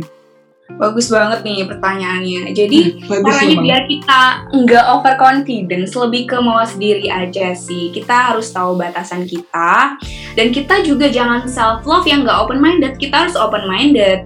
Bagus 0.80 1.12
banget 1.12 1.44
nih 1.44 1.68
pertanyaannya. 1.68 2.56
Jadi 2.56 3.04
Bagus 3.04 3.28
caranya 3.28 3.58
biar 3.60 3.84
kita 3.92 4.22
nggak 4.56 4.86
overconfidence 4.96 5.92
lebih 6.00 6.32
ke 6.32 6.38
mawas 6.40 6.80
diri 6.80 7.12
aja 7.12 7.52
sih. 7.52 7.92
Kita 7.92 8.32
harus 8.32 8.48
tahu 8.56 8.80
batasan 8.80 9.28
kita. 9.28 10.00
Dan 10.32 10.56
kita 10.56 10.80
juga 10.88 11.12
jangan 11.12 11.44
self 11.44 11.84
love 11.84 12.08
yang 12.08 12.24
nggak 12.24 12.40
open 12.40 12.64
minded 12.64 12.96
kita 12.96 13.28
harus 13.28 13.36
open 13.36 13.68
minded 13.68 14.24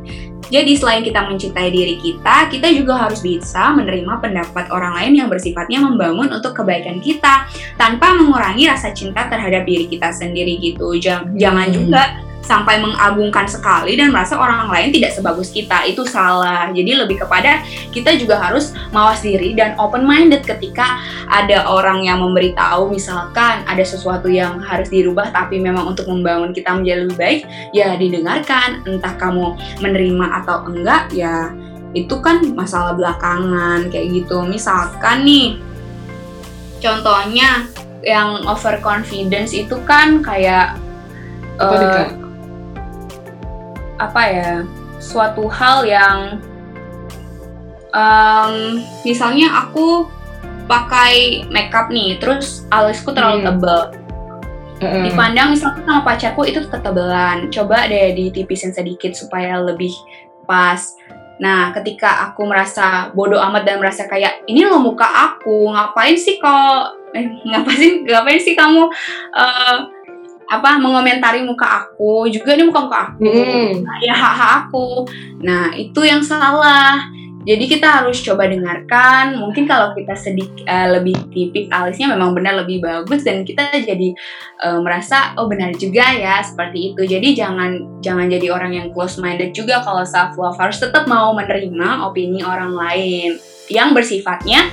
jadi 0.49 0.71
selain 0.77 1.01
kita 1.01 1.25
mencintai 1.25 1.69
diri 1.69 1.95
kita 1.97 2.49
kita 2.49 2.67
juga 2.73 3.07
harus 3.07 3.21
bisa 3.21 3.73
menerima 3.73 4.21
pendapat 4.21 4.69
orang 4.69 4.97
lain 5.01 5.25
yang 5.25 5.29
bersifatnya 5.29 5.81
membangun 5.81 6.29
untuk 6.33 6.53
kebaikan 6.57 7.01
kita 7.01 7.45
tanpa 7.75 8.13
mengurangi 8.17 8.69
rasa 8.69 8.93
cinta 8.93 9.25
terhadap 9.29 9.65
diri 9.65 9.85
kita 9.89 10.11
sendiri 10.13 10.57
gitu 10.61 10.95
jangan 10.97 11.67
Hmm. 11.69 11.75
juga 11.75 12.03
sampai 12.45 12.77
mengagungkan 12.77 13.49
sekali 13.49 13.97
dan 13.97 14.13
merasa 14.13 14.37
orang 14.37 14.69
lain 14.69 14.93
tidak 14.93 15.17
sebagus 15.17 15.49
kita. 15.49 15.81
Itu 15.89 16.05
salah. 16.05 16.69
Jadi 16.69 16.93
lebih 16.93 17.25
kepada 17.25 17.65
kita 17.89 18.13
juga 18.21 18.37
harus 18.37 18.71
mawas 18.93 19.25
diri 19.25 19.57
dan 19.57 19.73
open 19.81 20.05
minded 20.05 20.45
ketika 20.45 21.01
ada 21.27 21.65
orang 21.65 22.05
yang 22.05 22.21
memberitahu 22.21 22.93
misalkan 22.93 23.65
ada 23.65 23.81
sesuatu 23.81 24.29
yang 24.29 24.61
harus 24.61 24.87
dirubah 24.93 25.33
tapi 25.33 25.57
memang 25.57 25.89
untuk 25.89 26.05
membangun 26.05 26.53
kita 26.53 26.77
menjadi 26.77 27.09
lebih 27.09 27.17
baik 27.17 27.41
ya 27.73 27.97
didengarkan. 27.97 28.85
Entah 28.85 29.17
kamu 29.17 29.57
menerima 29.81 30.25
atau 30.45 30.69
enggak 30.69 31.09
ya 31.11 31.49
itu 31.97 32.13
kan 32.21 32.43
masalah 32.53 32.93
belakangan 32.93 33.89
kayak 33.89 34.21
gitu. 34.21 34.45
Misalkan 34.45 35.25
nih 35.25 35.57
contohnya 36.83 37.65
yang 38.05 38.45
overconfidence 38.45 39.57
itu 39.57 39.73
kan 39.89 40.21
kayak 40.21 40.77
Apa? 41.57 42.24
Apa 43.95 44.21
ya 44.27 44.51
suatu 44.99 45.47
hal 45.47 45.87
yang 45.87 46.39
em, 47.95 48.83
misalnya 49.07 49.65
aku 49.65 50.07
pakai 50.65 51.45
makeup 51.53 51.87
nih 51.93 52.17
terus 52.17 52.65
alisku 52.73 53.13
terlalu 53.13 53.45
Hmm. 53.45 53.47
tebal 53.53 53.81
Heeh. 54.81 55.07
dipandang 55.07 55.55
misalnya 55.55 55.81
sama 55.87 56.01
pacarku 56.03 56.43
itu 56.43 56.59
ketebalan 56.67 57.47
coba 57.47 57.87
deh 57.87 58.11
ditipisin 58.11 58.75
sedikit 58.75 59.15
supaya 59.15 59.61
lebih 59.61 59.93
pas 60.43 60.81
nah 61.35 61.71
ketika 61.75 62.31
aku 62.31 62.47
merasa 62.47 63.11
bodoh 63.11 63.39
amat 63.39 63.67
dan 63.67 63.79
merasa 63.79 64.07
kayak 64.07 64.43
ini 64.47 64.63
lo 64.63 64.79
muka 64.79 65.03
aku 65.03 65.71
ngapain 65.71 66.15
sih 66.15 66.39
kok 66.39 66.95
eh, 67.11 67.27
ngapain 67.43 67.75
sih 67.79 67.91
ngapain 68.07 68.39
sih 68.39 68.55
kamu 68.55 68.87
eh, 69.35 69.77
apa 70.45 70.77
mengomentari 70.77 71.41
muka 71.41 71.65
aku 71.65 72.29
juga 72.29 72.53
ini 72.53 72.69
muka 72.69 72.85
muka 72.85 72.99
aku 73.09 73.25
Hmm. 73.25 73.81
ya 74.01 74.13
hak 74.13 74.33
hak 74.37 74.51
aku. 74.67 75.09
Nah 75.41 75.73
itu 75.73 76.01
yang 76.05 76.21
salah. 76.21 77.01
Jadi 77.45 77.69
kita 77.69 78.01
harus 78.01 78.25
coba 78.25 78.49
dengarkan. 78.49 79.37
Mungkin 79.37 79.69
kalau 79.69 79.93
kita 79.93 80.17
sedikit 80.17 80.65
lebih 80.65 81.13
tipis 81.29 81.69
alisnya 81.69 82.09
memang 82.09 82.33
benar 82.33 82.57
lebih 82.57 82.81
bagus 82.81 83.21
dan 83.21 83.45
kita 83.45 83.69
jadi 83.85 84.17
eh, 84.65 84.79
merasa 84.81 85.37
oh 85.37 85.45
benar 85.45 85.69
juga 85.77 86.09
ya 86.09 86.41
seperti 86.41 86.93
itu. 86.93 87.05
Jadi 87.05 87.37
jangan 87.37 88.01
jangan 88.01 88.33
jadi 88.33 88.49
orang 88.49 88.73
yang 88.73 88.87
close 88.89 89.21
minded 89.21 89.53
juga 89.53 89.85
kalau 89.85 90.01
self 90.01 90.33
love 90.41 90.57
harus 90.57 90.81
tetap 90.81 91.05
mau 91.05 91.37
menerima 91.37 92.09
opini 92.09 92.41
orang 92.41 92.73
lain 92.73 93.37
yang 93.69 93.93
bersifatnya 93.93 94.65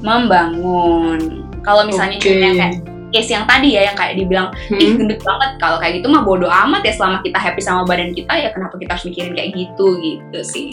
membangun. 0.00 1.44
Kalau 1.60 1.84
misalnya 1.84 2.16
contohnya 2.20 2.52
kayak 2.56 2.93
case 3.14 3.30
yang 3.30 3.46
tadi 3.46 3.78
ya 3.78 3.86
yang 3.86 3.94
kayak 3.94 4.18
dibilang 4.18 4.50
ih 4.74 4.90
Hmm. 4.90 4.98
gendut 4.98 5.22
banget 5.22 5.50
kalau 5.62 5.78
kayak 5.78 6.02
gitu 6.02 6.10
mah 6.10 6.26
bodoh 6.26 6.50
amat 6.50 6.82
ya 6.82 6.92
selama 6.92 7.22
kita 7.22 7.38
happy 7.38 7.62
sama 7.62 7.86
badan 7.86 8.10
kita 8.10 8.34
ya 8.34 8.50
kenapa 8.50 8.74
kita 8.74 8.98
harus 8.98 9.06
mikirin 9.06 9.32
kayak 9.32 9.54
gitu 9.54 9.86
gitu 10.02 10.40
sih 10.42 10.68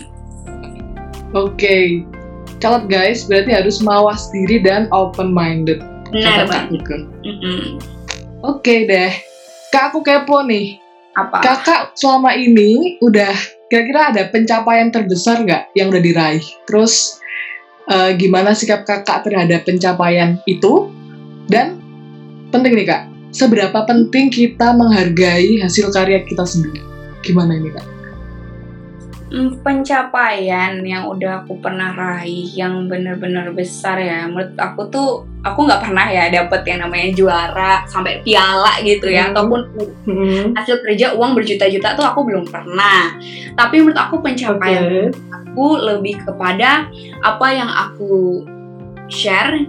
Oke. 1.31 2.03
Catat 2.59 2.85
guys, 2.85 3.25
berarti 3.25 3.55
harus 3.55 3.79
mawas 3.79 4.29
diri 4.29 4.59
dan 4.59 4.85
open 4.91 5.31
minded. 5.31 5.79
benar 6.11 6.43
banget 6.43 6.75
juga. 6.75 6.95
Mm-mm. 7.23 7.79
Oke 8.43 8.83
deh. 8.83 9.15
Kak 9.71 9.95
aku 9.95 10.03
kepo 10.03 10.43
nih. 10.43 10.75
apa 11.11 11.43
Kakak 11.43 11.95
selama 11.95 12.35
ini 12.35 12.95
udah 12.99 13.31
kira-kira 13.67 14.11
ada 14.11 14.27
pencapaian 14.27 14.91
terbesar 14.91 15.43
nggak 15.43 15.71
yang 15.75 15.87
udah 15.87 15.99
diraih? 15.99 16.43
Terus 16.67 17.19
eh, 17.87 18.11
gimana 18.15 18.51
sikap 18.51 18.83
kakak 18.83 19.23
terhadap 19.23 19.63
pencapaian 19.63 20.39
itu? 20.45 20.91
Dan 21.47 21.80
penting 22.51 22.75
nih 22.75 22.87
kak, 22.87 23.01
seberapa 23.31 23.87
penting 23.87 24.27
kita 24.27 24.75
menghargai 24.75 25.63
hasil 25.63 25.89
karya 25.89 26.21
kita 26.27 26.43
sendiri? 26.43 26.83
Gimana 27.23 27.55
ini 27.55 27.71
kak? 27.71 27.91
Hmm, 29.31 29.63
pencapaian 29.63 30.83
yang 30.83 31.07
udah 31.07 31.47
aku 31.47 31.55
pernah 31.63 31.95
raih 31.95 32.51
yang 32.51 32.91
bener-bener 32.91 33.47
besar 33.55 33.95
ya 33.95 34.27
menurut 34.27 34.59
aku 34.59 34.91
tuh 34.91 35.23
aku 35.39 35.71
nggak 35.71 35.87
pernah 35.87 36.03
ya 36.11 36.27
dapet 36.27 36.67
yang 36.67 36.83
namanya 36.83 37.15
juara 37.15 37.73
sampai 37.87 38.19
piala 38.27 38.83
gitu 38.83 39.07
ya 39.07 39.31
Hmm. 39.31 39.31
ataupun 39.31 39.59
hasil 40.51 40.83
kerja 40.83 41.15
uang 41.15 41.31
berjuta-juta 41.31 41.95
tuh 41.95 42.03
aku 42.03 42.27
belum 42.27 42.43
pernah 42.43 43.15
tapi 43.55 43.79
menurut 43.79 43.95
aku 43.95 44.19
pencapaian 44.19 45.15
aku 45.31 45.79
lebih 45.79 46.19
kepada 46.27 46.91
apa 47.23 47.47
yang 47.55 47.71
aku 47.71 48.43
share 49.07 49.63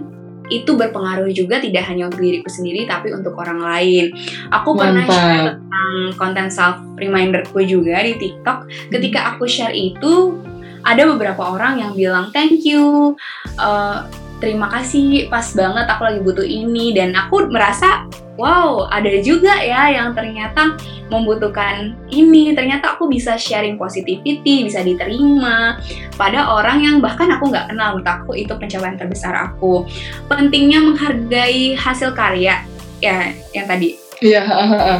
itu 0.61 0.77
berpengaruh 0.77 1.29
juga 1.33 1.57
tidak 1.57 1.87
hanya 1.89 2.11
untuk 2.11 2.21
diriku 2.21 2.49
sendiri 2.51 2.85
tapi 2.85 3.09
untuk 3.09 3.33
orang 3.39 3.59
lain. 3.63 4.13
Aku 4.53 4.77
pernah 4.77 5.05
Mantap. 5.05 5.17
share 5.17 5.47
tentang 5.57 5.93
konten 6.19 6.47
self 6.53 6.77
reminderku 6.99 7.59
juga 7.65 8.03
di 8.05 8.13
TikTok. 8.19 8.69
Ketika 8.93 9.33
aku 9.33 9.49
share 9.49 9.73
itu 9.73 10.37
ada 10.83 11.07
beberapa 11.07 11.55
orang 11.55 11.79
yang 11.79 11.91
bilang 11.95 12.29
thank 12.35 12.61
you, 12.67 13.15
eh, 13.55 13.99
terima 14.43 14.67
kasih, 14.67 15.31
pas 15.31 15.55
banget 15.55 15.87
aku 15.87 16.03
lagi 16.03 16.19
butuh 16.19 16.43
ini. 16.43 16.91
Dan 16.91 17.15
aku 17.15 17.47
merasa 17.47 18.03
wow 18.35 18.91
ada 18.91 19.07
juga 19.23 19.55
ya 19.63 19.87
yang 19.95 20.11
ternyata 20.11 20.75
membutuhkan 21.07 21.95
ini. 22.11 22.51
Ternyata 22.51 22.99
aku 22.99 23.07
bisa 23.07 23.39
sharing 23.39 23.79
positivity 23.79 24.67
bisa 24.67 24.83
diterima. 24.83 25.79
Pada 26.19 26.51
orang 26.51 26.83
yang 26.83 26.95
bahkan 26.99 27.31
aku 27.31 27.47
nggak 27.47 27.71
kenal 27.71 27.95
menurut 27.95 28.09
aku 28.11 28.35
itu 28.35 28.51
pencapaian 28.51 28.99
terbesar 28.99 29.31
aku. 29.31 29.87
Pentingnya 30.27 30.83
menghargai 30.83 31.79
hasil 31.79 32.11
karya 32.11 32.67
ya 32.99 33.31
yang 33.55 33.65
tadi. 33.71 33.95
Iya, 34.19 34.43
ha, 34.43 34.55
ha, 34.67 34.79
ha. 34.79 34.95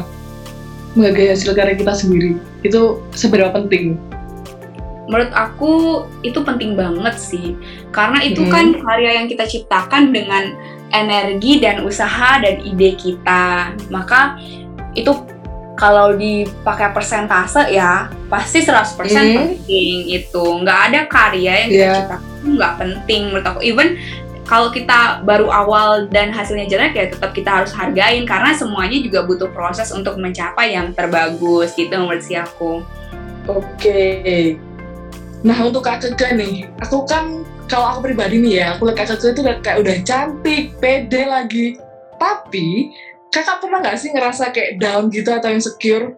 menghargai 0.95 1.35
hasil 1.35 1.51
karya 1.51 1.75
kita 1.75 1.91
sendiri. 1.91 2.39
Itu 2.63 3.03
seberapa 3.11 3.51
penting? 3.51 3.99
Menurut 5.03 5.31
aku 5.35 5.73
itu 6.23 6.39
penting 6.41 6.79
banget 6.79 7.15
sih 7.19 7.59
karena 7.91 8.23
itu 8.23 8.43
Hmm. 8.47 8.51
kan 8.51 8.65
karya 8.79 9.11
yang 9.19 9.27
kita 9.27 9.43
ciptakan 9.43 10.15
dengan 10.15 10.55
energi 10.95 11.59
dan 11.59 11.83
usaha 11.83 12.39
dan 12.39 12.63
ide 12.63 12.95
kita 12.95 13.73
maka 13.91 14.39
itu 14.95 15.11
kalau 15.73 16.13
dipakai 16.13 16.93
persentase 16.93 17.67
ya 17.73 18.07
pasti 18.29 18.61
100% 18.61 18.95
Hmm. 19.25 19.35
penting 19.35 19.95
itu 20.07 20.43
nggak 20.63 20.79
ada 20.87 20.99
karya 21.09 21.65
yang 21.65 21.69
kita 21.69 21.83
Iya. 21.83 21.95
ciptakan 21.99 22.21
nggak 22.43 22.73
penting 22.79 23.21
menurut 23.31 23.47
aku 23.47 23.59
even 23.59 23.97
kalau 24.43 24.67
kita 24.69 25.23
baru 25.23 25.47
awal 25.47 26.05
dan 26.11 26.27
hasilnya 26.29 26.67
jelek 26.67 26.93
ya 26.93 27.07
tetap 27.07 27.31
kita 27.31 27.63
harus 27.63 27.71
hargain 27.71 28.27
karena 28.27 28.51
semuanya 28.51 28.99
juga 28.99 29.23
butuh 29.23 29.47
proses 29.49 29.87
untuk 29.95 30.19
mencapai 30.19 30.75
yang 30.75 30.91
terbagus 30.91 31.71
gitu 31.73 31.95
menurut 31.95 32.19
si 32.19 32.35
aku. 32.35 32.83
Oke. 33.47 34.55
Nah 35.43 35.57
untuk 35.59 35.83
Kak 35.83 35.99
Keke 35.99 36.39
nih, 36.39 36.63
aku 36.79 37.03
kan 37.03 37.43
kalau 37.67 37.95
aku 37.95 38.11
pribadi 38.11 38.39
nih 38.39 38.53
ya, 38.63 38.65
aku 38.75 38.87
lihat 38.87 39.03
Kak 39.03 39.19
Keke 39.19 39.35
itu 39.35 39.41
kayak 39.43 39.77
udah 39.83 39.95
cantik, 40.07 40.63
pede 40.79 41.21
lagi. 41.27 41.75
Tapi 42.15 42.95
kakak 43.27 43.59
pernah 43.59 43.83
nggak 43.83 43.97
sih 43.99 44.09
ngerasa 44.15 44.55
kayak 44.55 44.79
down 44.79 45.11
gitu 45.11 45.27
atau 45.35 45.51
insecure? 45.51 46.15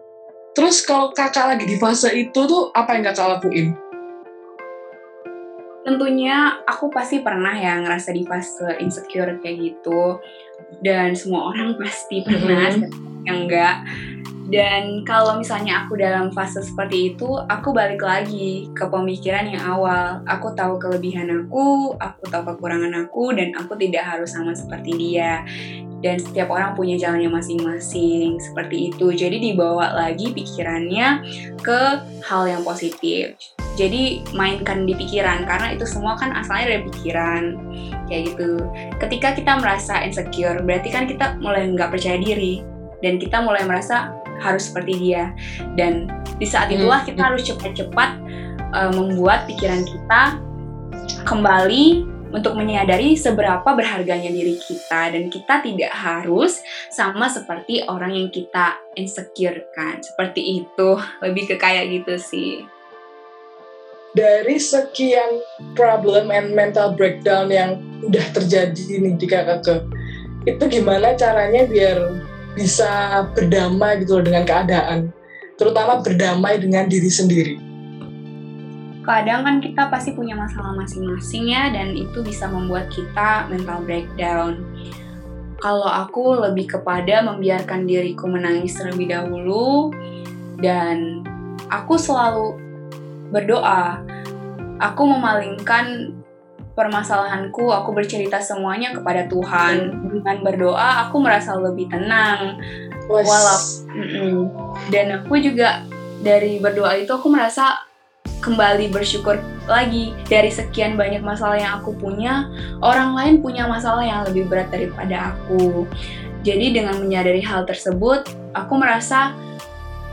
Terus 0.54 0.86
kalau 0.86 1.10
kakak 1.10 1.58
lagi 1.58 1.64
di 1.66 1.76
fase 1.76 2.08
itu 2.14 2.40
tuh 2.46 2.70
apa 2.72 2.94
yang 2.94 3.04
kakak 3.10 3.36
lakuin? 3.36 3.74
tentunya 5.86 6.58
aku 6.66 6.90
pasti 6.90 7.22
pernah 7.22 7.54
ya 7.54 7.78
ngerasa 7.78 8.10
di 8.10 8.26
fase 8.26 8.74
insecure 8.82 9.38
kayak 9.38 9.56
gitu 9.62 10.18
dan 10.82 11.14
semua 11.14 11.54
orang 11.54 11.78
pasti 11.78 12.26
pernah 12.26 12.74
mm 12.74 12.90
-hmm. 12.90 13.15
Yang 13.26 13.44
enggak. 13.44 13.82
Dan 14.46 15.02
kalau 15.02 15.42
misalnya 15.42 15.82
aku 15.84 15.98
dalam 15.98 16.30
fase 16.30 16.62
seperti 16.62 17.14
itu 17.14 17.26
aku 17.50 17.74
balik 17.74 17.98
lagi 17.98 18.70
ke 18.70 18.86
pemikiran 18.86 19.50
yang 19.50 19.62
awal. 19.66 20.22
Aku 20.22 20.54
tahu 20.54 20.78
kelebihan 20.78 21.26
aku 21.34 21.98
aku 21.98 22.30
tahu 22.30 22.54
kekurangan 22.54 22.94
aku 22.94 23.34
dan 23.34 23.50
aku 23.58 23.74
tidak 23.74 24.06
harus 24.06 24.30
sama 24.30 24.54
seperti 24.54 24.94
dia. 24.94 25.42
Dan 25.98 26.22
setiap 26.22 26.54
orang 26.54 26.78
punya 26.78 26.94
jalannya 26.94 27.26
masing-masing 27.26 28.38
seperti 28.38 28.94
itu. 28.94 29.10
Jadi 29.10 29.50
dibawa 29.50 29.90
lagi 29.90 30.30
pikirannya 30.30 31.26
ke 31.58 31.80
hal 32.22 32.46
yang 32.46 32.62
positif. 32.62 33.34
Jadi 33.74 34.22
mainkan 34.30 34.86
di 34.86 34.94
pikiran 34.94 35.42
karena 35.44 35.74
itu 35.74 35.82
semua 35.84 36.14
kan 36.14 36.30
asalnya 36.30 36.78
dari 36.78 36.82
pikiran. 36.86 37.42
Kayak 38.06 38.22
gitu. 38.30 38.62
Ketika 39.02 39.34
kita 39.34 39.58
merasa 39.58 40.06
insecure, 40.06 40.62
berarti 40.62 40.88
kan 40.94 41.10
kita 41.10 41.34
mulai 41.42 41.66
nggak 41.66 41.90
percaya 41.90 42.22
diri 42.22 42.75
dan 43.04 43.20
kita 43.20 43.40
mulai 43.44 43.64
merasa 43.64 44.12
harus 44.40 44.68
seperti 44.68 44.96
dia. 45.00 45.32
Dan 45.76 46.08
di 46.36 46.46
saat 46.48 46.68
hmm. 46.68 46.80
itulah 46.80 47.00
kita 47.04 47.20
harus 47.32 47.42
cepat-cepat 47.48 48.10
uh, 48.72 48.90
membuat 48.92 49.48
pikiran 49.48 49.82
kita 49.84 50.22
kembali 51.24 52.16
untuk 52.34 52.58
menyadari 52.58 53.14
seberapa 53.14 53.64
berharganya 53.64 54.28
diri 54.28 54.58
kita 54.58 55.14
dan 55.14 55.30
kita 55.30 55.62
tidak 55.62 55.92
harus 55.94 56.58
sama 56.90 57.30
seperti 57.30 57.86
orang 57.86 58.12
yang 58.12 58.28
kita 58.34 58.76
insecure 58.98 59.62
kan 59.72 60.02
seperti 60.02 60.66
itu 60.66 60.88
lebih 61.22 61.54
ke 61.54 61.56
kayak 61.56 61.86
gitu 61.88 62.18
sih 62.18 62.66
dari 64.16 64.56
sekian 64.56 65.44
problem 65.76 66.32
and 66.32 66.56
mental 66.56 66.96
breakdown 66.96 67.52
yang 67.52 67.78
udah 68.02 68.26
terjadi 68.34 69.06
nih 69.06 69.14
di 69.14 69.26
kakak 69.28 69.86
itu 70.46 70.64
gimana 70.70 71.14
caranya 71.14 71.66
biar 71.66 72.25
bisa 72.56 73.22
berdamai 73.36 74.00
gitu 74.00 74.18
loh 74.18 74.24
dengan 74.24 74.48
keadaan. 74.48 75.12
Terutama 75.60 76.00
berdamai 76.00 76.56
dengan 76.56 76.88
diri 76.88 77.12
sendiri. 77.12 77.54
Kadang 79.04 79.46
kan 79.46 79.56
kita 79.62 79.86
pasti 79.86 80.16
punya 80.16 80.34
masalah 80.34 80.74
masing-masing 80.74 81.52
ya 81.52 81.70
dan 81.70 81.94
itu 81.94 82.24
bisa 82.26 82.50
membuat 82.50 82.90
kita 82.90 83.46
mental 83.52 83.84
breakdown. 83.86 84.64
Kalau 85.62 85.86
aku 85.86 86.42
lebih 86.42 86.74
kepada 86.74 87.22
membiarkan 87.22 87.86
diriku 87.86 88.26
menangis 88.26 88.74
terlebih 88.74 89.14
dahulu 89.14 89.94
dan 90.58 91.22
aku 91.70 91.94
selalu 92.00 92.58
berdoa. 93.30 94.02
Aku 94.82 95.08
memalingkan 95.08 96.15
permasalahanku, 96.76 97.72
aku 97.72 97.96
bercerita 97.96 98.38
semuanya 98.38 98.92
kepada 98.92 99.24
Tuhan. 99.26 100.06
Dengan 100.12 100.36
berdoa, 100.44 101.08
aku 101.08 101.24
merasa 101.24 101.56
lebih 101.56 101.88
tenang. 101.88 102.60
Walaupun 103.08 103.88
dan 104.92 105.22
aku 105.22 105.40
juga 105.40 105.82
dari 106.20 106.58
berdoa 106.60 106.98
itu 106.98 107.10
aku 107.14 107.30
merasa 107.30 107.86
kembali 108.42 108.90
bersyukur 108.90 109.38
lagi 109.70 110.10
dari 110.26 110.50
sekian 110.50 110.98
banyak 110.98 111.22
masalah 111.22 111.56
yang 111.58 111.72
aku 111.80 111.94
punya, 111.96 112.50
orang 112.82 113.14
lain 113.14 113.34
punya 113.42 113.66
masalah 113.66 114.02
yang 114.04 114.22
lebih 114.28 114.46
berat 114.46 114.68
daripada 114.70 115.34
aku. 115.34 115.86
Jadi 116.46 116.78
dengan 116.78 117.02
menyadari 117.02 117.42
hal 117.42 117.66
tersebut, 117.66 118.30
aku 118.54 118.74
merasa 118.78 119.34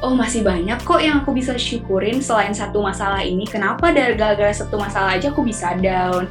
oh 0.04 0.12
masih 0.12 0.44
banyak 0.44 0.76
kok 0.84 1.00
yang 1.00 1.24
aku 1.24 1.32
bisa 1.32 1.56
syukurin 1.56 2.20
selain 2.20 2.52
satu 2.52 2.84
masalah 2.84 3.24
ini. 3.24 3.48
Kenapa 3.48 3.96
dari 3.96 4.20
gara-gara 4.20 4.52
satu 4.52 4.76
masalah 4.76 5.16
aja 5.16 5.32
aku 5.32 5.48
bisa 5.48 5.72
down? 5.80 6.28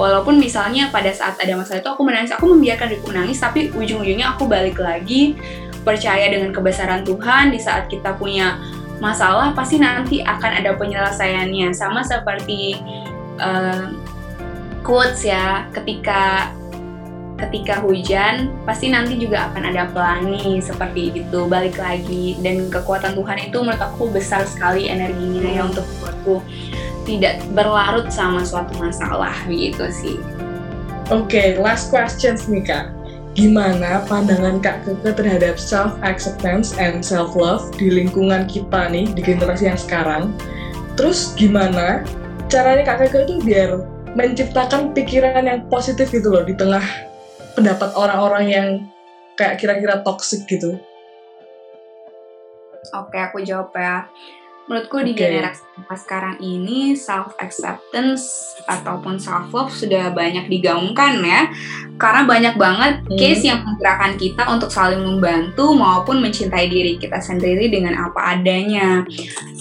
Walaupun 0.00 0.40
misalnya 0.40 0.88
pada 0.88 1.12
saat 1.12 1.36
ada 1.36 1.56
masalah 1.56 1.84
itu 1.84 1.90
aku 1.92 2.02
menangis, 2.04 2.32
aku 2.32 2.48
membiarkan 2.52 2.88
diriku 2.88 3.12
menangis, 3.12 3.40
tapi 3.40 3.68
ujung-ujungnya 3.72 4.36
aku 4.36 4.48
balik 4.48 4.80
lagi 4.80 5.36
percaya 5.84 6.32
dengan 6.32 6.50
kebesaran 6.52 7.04
Tuhan 7.04 7.52
di 7.52 7.60
saat 7.60 7.86
kita 7.86 8.16
punya 8.16 8.60
masalah 8.96 9.52
pasti 9.52 9.76
nanti 9.76 10.24
akan 10.24 10.64
ada 10.64 10.72
penyelesaiannya 10.74 11.70
sama 11.76 12.00
seperti 12.00 12.80
uh, 13.38 13.92
quotes 14.80 15.24
ya 15.24 15.68
ketika 15.72 16.48
ketika 17.36 17.84
hujan 17.84 18.48
pasti 18.64 18.88
nanti 18.88 19.20
juga 19.20 19.52
akan 19.52 19.62
ada 19.68 19.92
pelangi 19.92 20.56
seperti 20.64 21.12
itu 21.12 21.44
balik 21.44 21.76
lagi 21.76 22.40
dan 22.40 22.72
kekuatan 22.72 23.12
Tuhan 23.12 23.38
itu 23.44 23.56
menurut 23.60 23.82
aku 23.82 24.08
besar 24.08 24.48
sekali 24.48 24.88
energinya 24.88 25.44
ya 25.44 25.62
untuk 25.68 25.84
aku 26.00 26.40
tidak 27.06 27.38
berlarut 27.54 28.10
sama 28.10 28.42
suatu 28.42 28.74
masalah 28.80 29.36
gitu 29.46 29.86
sih. 29.92 30.18
Oke, 31.06 31.30
okay, 31.30 31.48
last 31.62 31.94
questions 31.94 32.50
nih 32.50 32.66
kak. 32.66 32.90
Gimana 33.36 34.02
pandangan 34.08 34.58
kak 34.58 34.82
Keke 34.82 35.12
terhadap 35.12 35.60
self 35.60 35.94
acceptance 36.02 36.74
and 36.80 37.04
self 37.04 37.36
love 37.38 37.68
di 37.78 37.92
lingkungan 37.92 38.48
kita 38.50 38.90
nih 38.90 39.06
di 39.12 39.22
generasi 39.22 39.70
yang 39.70 39.78
sekarang? 39.78 40.34
Terus 40.98 41.36
gimana 41.38 42.02
caranya 42.50 42.82
kak 42.82 43.06
Keke 43.06 43.28
itu 43.28 43.34
biar 43.44 43.86
menciptakan 44.16 44.96
pikiran 44.96 45.44
yang 45.46 45.62
positif 45.68 46.10
gitu 46.10 46.32
loh 46.32 46.42
di 46.42 46.56
tengah 46.56 46.82
pendapat 47.56 47.90
orang-orang 47.96 48.44
yang 48.46 48.68
kayak 49.34 49.56
kira-kira 49.56 50.04
toxic 50.04 50.44
gitu? 50.44 50.76
Oke, 52.92 53.18
aku 53.18 53.42
jawab 53.42 53.72
ya 53.74 54.06
menurutku 54.66 54.98
di 55.02 55.14
okay. 55.14 55.38
generasi 55.38 55.66
sekarang 55.94 56.40
ini 56.40 56.96
self 56.96 57.36
acceptance 57.38 58.56
ataupun 58.66 59.20
self 59.20 59.52
love 59.52 59.70
sudah 59.70 60.10
banyak 60.10 60.48
digaungkan 60.48 61.22
ya 61.22 61.52
karena 61.96 62.28
banyak 62.28 62.54
banget 62.60 62.94
hmm. 63.04 63.16
case 63.16 63.44
yang 63.48 63.64
menggerakkan 63.64 64.16
kita 64.20 64.42
untuk 64.48 64.68
saling 64.68 65.00
membantu 65.00 65.72
maupun 65.72 66.20
mencintai 66.20 66.68
diri 66.68 66.96
kita 67.00 67.20
sendiri 67.20 67.68
dengan 67.68 67.96
apa 67.96 68.36
adanya 68.36 69.04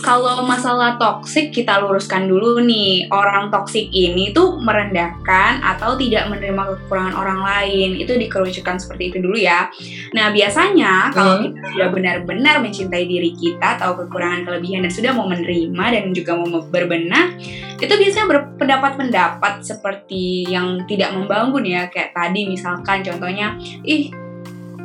kalau 0.03 0.43
masalah 0.43 0.99
toxic 0.99 1.51
kita 1.51 1.79
luruskan 1.79 2.27
dulu 2.27 2.59
nih 2.63 3.07
orang 3.11 3.51
toxic 3.51 3.87
ini 3.91 4.35
tuh 4.35 4.59
merendahkan 4.59 5.63
atau 5.63 5.95
tidak 5.95 6.27
menerima 6.31 6.75
kekurangan 6.75 7.15
orang 7.15 7.39
lain 7.43 7.99
itu 7.99 8.15
dikerucutkan 8.15 8.79
seperti 8.79 9.15
itu 9.15 9.17
dulu 9.23 9.35
ya 9.39 9.67
nah 10.11 10.31
biasanya 10.31 11.11
kalau 11.11 11.39
hmm. 11.39 11.43
kita 11.51 11.59
sudah 11.75 11.89
benar-benar 11.91 12.55
mencintai 12.63 13.03
diri 13.07 13.31
kita 13.35 13.79
tahu 13.79 14.07
kekurangan 14.07 14.47
kelebihan 14.47 14.83
dan 14.83 14.91
sudah 14.95 15.11
mau 15.11 15.27
menerima 15.27 15.85
dan 15.91 16.15
juga 16.15 16.39
mau 16.39 16.63
berbenah 16.63 17.35
itu 17.75 17.91
biasanya 17.91 18.27
berpendapat-pendapat 18.31 19.53
seperti 19.61 20.47
yang 20.47 20.87
tidak 20.87 21.11
membangun 21.11 21.67
ya 21.67 21.91
kayak 21.91 22.15
tadi 22.15 22.47
misalkan 22.47 23.03
contohnya 23.03 23.59
ih 23.83 24.09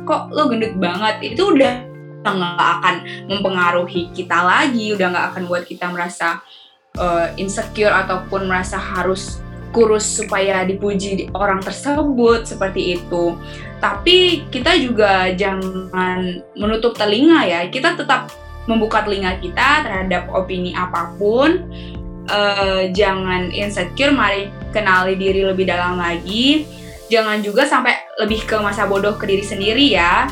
kok 0.03 0.27
lo 0.35 0.51
gendut 0.51 0.75
banget 0.75 1.33
itu 1.33 1.55
udah 1.55 1.87
nggak 2.21 2.69
akan 2.83 2.95
mempengaruhi 3.31 4.11
kita 4.13 4.43
lagi 4.43 4.93
udah 4.93 5.07
nggak 5.09 5.27
akan 5.33 5.43
buat 5.49 5.63
kita 5.65 5.89
merasa 5.89 6.43
uh, 6.99 7.31
insecure 7.39 7.89
ataupun 7.89 8.45
merasa 8.45 8.77
harus 8.77 9.41
kurus 9.71 10.03
supaya 10.03 10.67
dipuji 10.67 11.31
orang 11.31 11.63
tersebut 11.63 12.43
seperti 12.43 12.99
itu. 12.99 13.39
Tapi 13.79 14.45
kita 14.51 14.75
juga 14.77 15.31
jangan 15.31 16.43
menutup 16.53 16.93
telinga 16.93 17.47
ya. 17.47 17.65
Kita 17.71 17.95
tetap 17.95 18.29
membuka 18.69 19.01
telinga 19.01 19.37
kita 19.41 19.85
terhadap 19.85 20.29
opini 20.33 20.73
apa 20.77 21.13
pun. 21.17 21.65
Uh, 22.29 22.87
jangan 22.93 23.49
insecure, 23.49 24.13
mari 24.13 24.53
kenali 24.71 25.17
diri 25.17 25.41
lebih 25.43 25.67
dalam 25.67 25.97
lagi. 25.97 26.69
Jangan 27.11 27.43
juga 27.43 27.67
sampai 27.67 27.97
lebih 28.21 28.45
ke 28.47 28.55
masa 28.61 28.87
bodoh 28.87 29.17
ke 29.19 29.27
diri 29.27 29.43
sendiri 29.43 29.91
ya. 29.91 30.29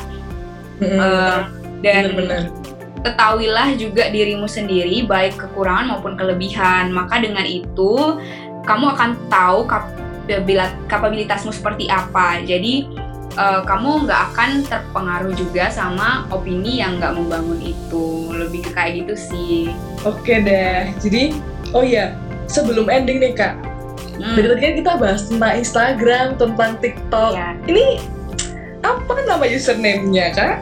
Mm-hmm. 0.80 0.96
Uh, 0.96 1.40
dan 1.84 2.02
Bener-bener. 2.14 2.42
ketahuilah 3.04 3.68
juga 3.76 4.08
dirimu 4.08 4.48
sendiri 4.48 5.04
baik 5.04 5.36
kekurangan 5.36 5.92
maupun 5.92 6.16
kelebihan. 6.16 6.88
Maka 6.94 7.20
dengan 7.20 7.44
itu 7.44 8.16
kamu 8.64 8.96
akan 8.96 9.10
tahu 9.28 9.68
kapabilitasmu 10.88 11.52
seperti 11.52 11.90
apa. 11.92 12.40
Jadi 12.46 12.86
uh, 13.34 13.60
kamu 13.62 14.06
nggak 14.08 14.20
akan 14.32 14.50
terpengaruh 14.64 15.34
juga 15.34 15.68
sama 15.68 16.24
opini 16.30 16.80
yang 16.80 16.98
nggak 16.98 17.14
membangun 17.14 17.60
itu 17.60 18.30
lebih 18.32 18.66
ke 18.66 18.70
kayak 18.72 19.04
gitu 19.04 19.14
sih 19.14 19.58
oke 20.02 20.26
deh 20.26 20.90
jadi 20.98 21.34
oh 21.70 21.84
iya 21.84 22.16
sebelum 22.46 22.90
ending 22.90 23.20
nih 23.20 23.34
kak 23.34 23.54
Hmm. 24.20 24.36
Dari 24.36 24.46
tadi 24.52 24.60
kan 24.60 24.74
kita 24.76 24.92
bahas 25.00 25.20
tentang 25.24 25.52
Instagram, 25.56 26.26
tentang 26.36 26.76
TikTok. 26.84 27.32
Iya. 27.32 27.56
Ini 27.64 27.84
apa 28.84 29.16
nama 29.24 29.48
username-nya 29.48 30.36
kak? 30.36 30.54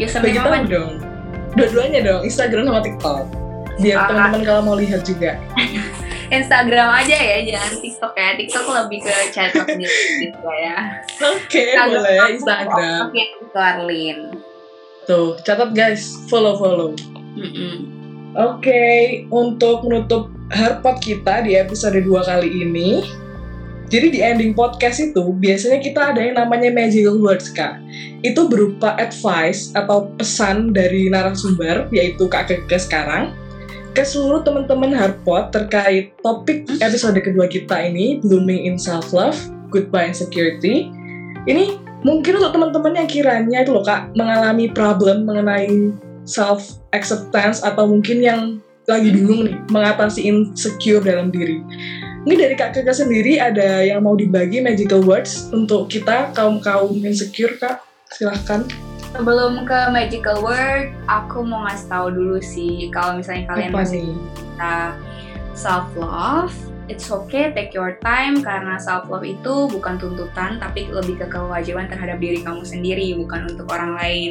Username 0.00 0.40
apa? 0.40 0.64
dong. 0.64 1.04
Dua-duanya 1.52 2.00
dong, 2.00 2.24
Instagram 2.24 2.64
sama 2.64 2.80
TikTok. 2.80 3.28
Biar 3.76 3.96
Ah. 4.00 4.08
teman-teman 4.08 4.40
kalau 4.40 4.60
mau 4.72 4.76
lihat 4.80 5.04
juga. 5.04 5.36
Instagram 6.30 6.88
aja 6.90 7.16
ya, 7.16 7.36
jangan 7.46 7.72
TikTok 7.78 8.12
ya. 8.18 8.28
TikTok 8.34 8.66
lebih 8.66 8.98
ke 9.06 9.12
chat 9.30 9.50
gitu 9.54 10.48
ya. 10.62 11.00
Oke, 11.22 11.64
boleh 11.74 12.12
ya 12.18 12.24
Instagram. 12.34 13.10
Oke, 13.10 13.24
Arlin. 13.54 14.18
Tuh, 15.06 15.38
catat 15.46 15.70
guys, 15.70 16.18
follow-follow. 16.26 16.98
Mm-mm. 17.38 17.74
Oke, 18.36 19.24
untuk 19.30 19.86
menutup 19.86 20.28
Harpot 20.50 20.98
kita 21.02 21.42
di 21.42 21.58
episode 21.58 21.98
2 21.98 22.06
kali 22.26 22.48
ini, 22.62 23.02
jadi 23.86 24.10
di 24.10 24.18
ending 24.18 24.52
podcast 24.54 24.98
itu 24.98 25.30
biasanya 25.38 25.78
kita 25.78 26.00
ada 26.10 26.20
yang 26.22 26.34
namanya 26.34 26.74
magical 26.74 27.22
words 27.22 27.54
kak. 27.54 27.78
Itu 28.26 28.50
berupa 28.50 28.98
advice 28.98 29.70
atau 29.78 30.10
pesan 30.18 30.74
dari 30.74 31.06
narasumber 31.06 31.86
yaitu 31.94 32.26
kak 32.26 32.50
Keke 32.50 32.78
sekarang 32.82 33.30
ke 33.96 34.04
seluruh 34.04 34.44
teman-teman 34.44 34.92
Harpot 34.92 35.48
terkait 35.48 36.12
topik 36.20 36.68
episode 36.84 37.16
kedua 37.16 37.48
kita 37.48 37.80
ini 37.80 38.20
blooming 38.20 38.68
in 38.68 38.76
self 38.76 39.16
love, 39.16 39.40
goodbye 39.72 40.12
insecurity. 40.12 40.92
Ini 41.48 41.80
mungkin 42.04 42.36
untuk 42.36 42.52
teman-teman 42.52 42.92
yang 42.92 43.08
kiranya 43.08 43.64
itu 43.64 43.72
loh 43.72 43.80
kak 43.80 44.12
mengalami 44.12 44.68
problem 44.68 45.24
mengenai 45.24 45.96
self 46.28 46.76
acceptance 46.92 47.64
atau 47.64 47.88
mungkin 47.88 48.20
yang 48.20 48.40
lagi 48.84 49.16
bingung 49.16 49.48
nih 49.48 49.56
mengatasi 49.72 50.28
insecure 50.28 51.00
dalam 51.00 51.32
diri. 51.32 51.64
Ini 52.26 52.34
dari 52.36 52.54
Kak 52.58 52.74
Keke 52.74 52.90
sendiri 52.90 53.38
ada 53.38 53.86
yang 53.86 54.02
mau 54.02 54.18
dibagi 54.18 54.58
magical 54.58 55.00
words 55.06 55.48
untuk 55.54 55.88
kita 55.88 56.34
kaum-kaum 56.36 56.92
insecure 57.00 57.54
Kak? 57.56 57.80
Silahkan. 58.12 58.85
Sebelum 59.14 59.68
ke 59.68 59.78
magical 59.94 60.42
word, 60.42 60.90
aku 61.06 61.44
mau 61.44 61.68
ngasih 61.68 61.86
tahu 61.86 62.06
dulu 62.10 62.38
sih 62.42 62.90
kalau 62.90 63.20
misalnya 63.20 63.46
kalian 63.52 63.70
Apa 63.70 63.78
masih 63.84 64.06
kita 64.34 64.76
self 65.56 65.88
love, 65.94 66.52
it's 66.88 67.08
okay 67.10 67.52
take 67.52 67.76
your 67.76 68.00
time 68.02 68.40
karena 68.40 68.80
self 68.80 69.06
love 69.06 69.22
itu 69.22 69.70
bukan 69.70 70.00
tuntutan 70.00 70.58
tapi 70.58 70.88
lebih 70.88 71.20
ke 71.20 71.26
kewajiban 71.28 71.86
terhadap 71.86 72.18
diri 72.18 72.40
kamu 72.40 72.64
sendiri 72.64 73.14
bukan 73.20 73.52
untuk 73.52 73.68
orang 73.70 73.94
lain. 73.94 74.30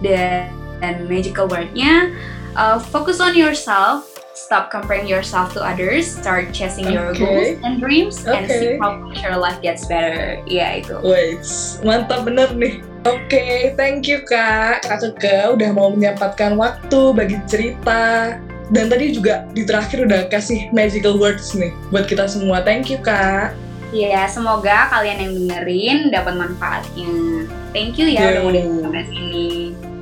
Dan, 0.00 0.50
dan 0.80 1.04
magical 1.06 1.46
wordnya 1.46 2.10
uh, 2.56 2.80
focus 2.80 3.20
on 3.20 3.36
yourself. 3.36 4.09
Stop 4.40 4.72
comparing 4.72 5.04
yourself 5.04 5.52
to 5.52 5.60
others. 5.60 6.08
Start 6.08 6.56
chasing 6.56 6.88
your 6.88 7.12
Okay. 7.12 7.20
goals 7.20 7.50
and 7.60 7.76
dreams, 7.76 8.24
and 8.24 8.48
see 8.48 8.80
Okay. 8.80 8.80
how 8.80 8.96
your 9.12 9.36
life 9.36 9.60
gets 9.60 9.84
better. 9.84 10.40
Iya 10.48 10.80
itu. 10.80 10.96
Wait, 11.04 11.44
mantap 11.84 12.24
bener 12.24 12.48
nih. 12.56 12.80
Oke, 13.04 13.76
thank 13.76 14.08
you 14.08 14.24
Kak. 14.24 14.80
Kak 14.88 15.04
Keke 15.04 15.60
udah 15.60 15.70
mau 15.76 15.92
menyempatkan 15.92 16.56
waktu 16.56 17.00
bagi 17.12 17.36
cerita. 17.44 18.32
Dan 18.72 18.88
tadi 18.88 19.12
juga 19.12 19.44
di 19.52 19.68
terakhir 19.68 20.08
udah 20.08 20.32
kasih 20.32 20.72
magical 20.72 21.20
words 21.20 21.52
nih 21.52 21.76
buat 21.92 22.08
kita 22.08 22.24
semua. 22.24 22.64
Thank 22.64 22.88
you 22.88 22.96
Kak. 23.04 23.52
Iya, 23.92 24.24
semoga 24.24 24.88
kalian 24.88 25.18
yang 25.20 25.32
dengerin 25.36 25.98
dapat 26.08 26.34
manfaatnya. 26.38 27.44
Thank 27.76 28.00
you 28.00 28.08
ya 28.08 28.40
udah 28.40 28.40
mau 28.40 28.52
dengerin 28.56 28.80
sampai 28.88 29.04
sini. 29.04 29.48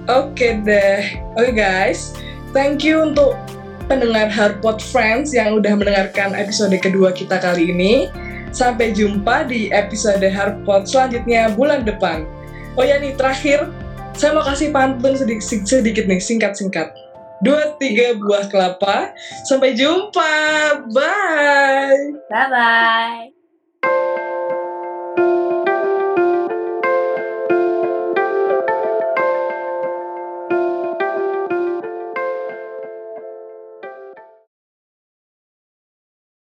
Oke 0.07 0.63
deh. 0.63 1.19
Oke 1.35 1.51
guys, 1.53 2.15
thank 2.55 2.87
you 2.87 3.03
untuk 3.03 3.35
pendengar 3.89 4.29
Harpot 4.29 4.79
Friends 4.79 5.33
yang 5.33 5.59
udah 5.59 5.75
mendengarkan 5.75 6.37
episode 6.37 6.77
kedua 6.79 7.11
kita 7.11 7.41
kali 7.41 7.73
ini. 7.73 8.13
Sampai 8.53 8.93
jumpa 8.97 9.49
di 9.49 9.69
episode 9.73 10.25
Harpot 10.25 10.85
selanjutnya 10.89 11.53
bulan 11.57 11.85
depan. 11.85 12.29
Oh 12.79 12.85
ya 12.87 13.01
nih, 13.01 13.17
terakhir, 13.19 13.69
saya 14.15 14.37
mau 14.37 14.45
kasih 14.47 14.71
pantun 14.71 15.19
sedikit, 15.19 15.43
sedikit 15.67 16.05
nih, 16.07 16.23
singkat-singkat. 16.23 16.95
Dua, 17.43 17.75
tiga 17.79 18.19
buah 18.19 18.51
kelapa. 18.51 19.15
Sampai 19.47 19.75
jumpa. 19.75 20.33
Bye. 20.91 22.19
Bye 22.31 22.49
bye. 22.51 23.38